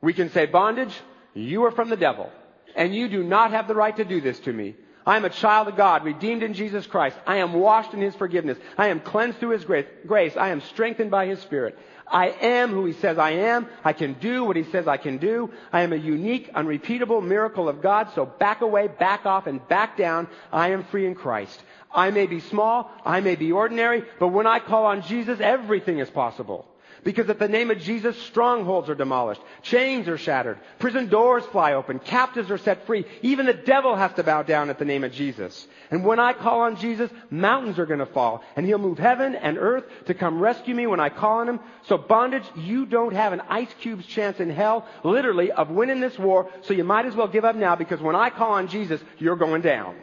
We 0.00 0.12
can 0.12 0.30
say, 0.30 0.46
bondage, 0.46 0.94
you 1.34 1.64
are 1.64 1.72
from 1.72 1.90
the 1.90 1.96
devil, 1.96 2.30
and 2.76 2.94
you 2.94 3.08
do 3.08 3.24
not 3.24 3.50
have 3.50 3.66
the 3.66 3.74
right 3.74 3.96
to 3.96 4.04
do 4.04 4.20
this 4.20 4.38
to 4.40 4.52
me. 4.52 4.76
I 5.06 5.16
am 5.16 5.24
a 5.24 5.30
child 5.30 5.68
of 5.68 5.76
God, 5.76 6.04
redeemed 6.04 6.42
in 6.42 6.54
Jesus 6.54 6.86
Christ. 6.86 7.16
I 7.26 7.38
am 7.38 7.54
washed 7.54 7.94
in 7.94 8.00
His 8.00 8.14
forgiveness. 8.14 8.58
I 8.78 8.88
am 8.88 9.00
cleansed 9.00 9.38
through 9.38 9.50
His 9.50 9.64
grace. 9.64 10.36
I 10.36 10.50
am 10.50 10.60
strengthened 10.60 11.10
by 11.10 11.26
His 11.26 11.40
Spirit. 11.40 11.78
I 12.06 12.28
am 12.28 12.70
who 12.70 12.84
He 12.84 12.92
says 12.92 13.18
I 13.18 13.30
am. 13.30 13.66
I 13.84 13.92
can 13.94 14.14
do 14.14 14.44
what 14.44 14.56
He 14.56 14.64
says 14.64 14.86
I 14.86 14.98
can 14.98 15.18
do. 15.18 15.50
I 15.72 15.82
am 15.82 15.92
a 15.92 15.96
unique, 15.96 16.50
unrepeatable 16.54 17.20
miracle 17.20 17.68
of 17.68 17.82
God. 17.82 18.10
So 18.14 18.26
back 18.26 18.60
away, 18.60 18.88
back 18.88 19.26
off, 19.26 19.46
and 19.46 19.66
back 19.68 19.96
down. 19.96 20.28
I 20.52 20.70
am 20.70 20.84
free 20.84 21.06
in 21.06 21.14
Christ. 21.14 21.62
I 21.92 22.10
may 22.10 22.26
be 22.26 22.40
small. 22.40 22.90
I 23.04 23.20
may 23.20 23.34
be 23.34 23.52
ordinary. 23.52 24.04
But 24.20 24.28
when 24.28 24.46
I 24.46 24.60
call 24.60 24.86
on 24.86 25.02
Jesus, 25.02 25.40
everything 25.40 25.98
is 25.98 26.10
possible. 26.10 26.66
Because 27.04 27.28
at 27.28 27.40
the 27.40 27.48
name 27.48 27.72
of 27.72 27.80
Jesus, 27.80 28.16
strongholds 28.22 28.88
are 28.88 28.94
demolished, 28.94 29.40
chains 29.62 30.06
are 30.06 30.18
shattered, 30.18 30.58
prison 30.78 31.08
doors 31.08 31.44
fly 31.46 31.72
open, 31.72 31.98
captives 31.98 32.48
are 32.48 32.58
set 32.58 32.86
free. 32.86 33.04
Even 33.22 33.46
the 33.46 33.54
devil 33.54 33.96
has 33.96 34.12
to 34.14 34.22
bow 34.22 34.42
down 34.42 34.70
at 34.70 34.78
the 34.78 34.84
name 34.84 35.02
of 35.02 35.10
Jesus. 35.12 35.66
And 35.90 36.04
when 36.04 36.20
I 36.20 36.32
call 36.32 36.60
on 36.60 36.76
Jesus, 36.76 37.10
mountains 37.28 37.80
are 37.80 37.86
going 37.86 37.98
to 37.98 38.06
fall, 38.06 38.44
and 38.54 38.64
he'll 38.64 38.78
move 38.78 38.98
heaven 38.98 39.34
and 39.34 39.58
earth 39.58 39.84
to 40.06 40.14
come 40.14 40.38
rescue 40.38 40.76
me 40.76 40.86
when 40.86 41.00
I 41.00 41.08
call 41.08 41.38
on 41.38 41.48
him. 41.48 41.60
So 41.86 41.98
bondage, 41.98 42.44
you 42.54 42.86
don't 42.86 43.14
have 43.14 43.32
an 43.32 43.42
ice 43.48 43.74
cube's 43.80 44.06
chance 44.06 44.38
in 44.38 44.48
hell, 44.48 44.86
literally, 45.02 45.50
of 45.50 45.70
winning 45.70 46.00
this 46.00 46.16
war, 46.16 46.50
so 46.62 46.72
you 46.72 46.84
might 46.84 47.06
as 47.06 47.16
well 47.16 47.28
give 47.28 47.44
up 47.44 47.56
now 47.56 47.74
because 47.74 48.00
when 48.00 48.14
I 48.14 48.30
call 48.30 48.52
on 48.52 48.68
Jesus, 48.68 49.00
you're 49.18 49.36
going 49.36 49.62
down. 49.62 49.96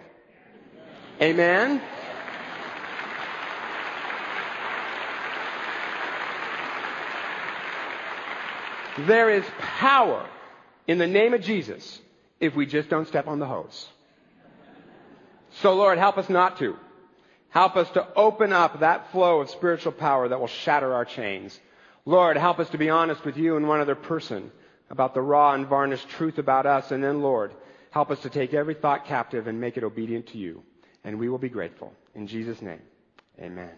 Amen? 1.21 1.81
There 9.07 9.29
is 9.29 9.43
power 9.59 10.27
in 10.87 10.97
the 10.97 11.07
name 11.07 11.33
of 11.33 11.41
Jesus 11.41 11.99
if 12.39 12.55
we 12.55 12.65
just 12.65 12.89
don't 12.89 13.07
step 13.07 13.27
on 13.27 13.39
the 13.39 13.45
hose. 13.45 13.87
So 15.61 15.73
Lord, 15.73 15.97
help 15.97 16.17
us 16.17 16.29
not 16.29 16.57
to. 16.59 16.75
Help 17.49 17.75
us 17.75 17.89
to 17.91 18.07
open 18.15 18.53
up 18.53 18.79
that 18.79 19.11
flow 19.11 19.41
of 19.41 19.49
spiritual 19.49 19.91
power 19.91 20.27
that 20.27 20.39
will 20.39 20.47
shatter 20.47 20.93
our 20.93 21.05
chains. 21.05 21.59
Lord, 22.05 22.37
help 22.37 22.59
us 22.59 22.69
to 22.69 22.77
be 22.77 22.89
honest 22.89 23.25
with 23.25 23.37
you 23.37 23.57
and 23.57 23.67
one 23.67 23.79
other 23.79 23.95
person 23.95 24.51
about 24.89 25.13
the 25.13 25.21
raw 25.21 25.53
and 25.53 25.67
varnished 25.67 26.09
truth 26.09 26.37
about 26.37 26.65
us. 26.65 26.91
And 26.91 27.03
then, 27.03 27.21
Lord, 27.21 27.53
help 27.91 28.11
us 28.11 28.19
to 28.21 28.29
take 28.29 28.53
every 28.53 28.75
thought 28.75 29.05
captive 29.05 29.47
and 29.47 29.59
make 29.59 29.77
it 29.77 29.83
obedient 29.83 30.27
to 30.27 30.37
you. 30.37 30.63
And 31.03 31.17
we 31.17 31.29
will 31.29 31.37
be 31.37 31.49
grateful. 31.49 31.93
In 32.15 32.27
Jesus' 32.27 32.61
name, 32.61 32.81
amen. 33.39 33.71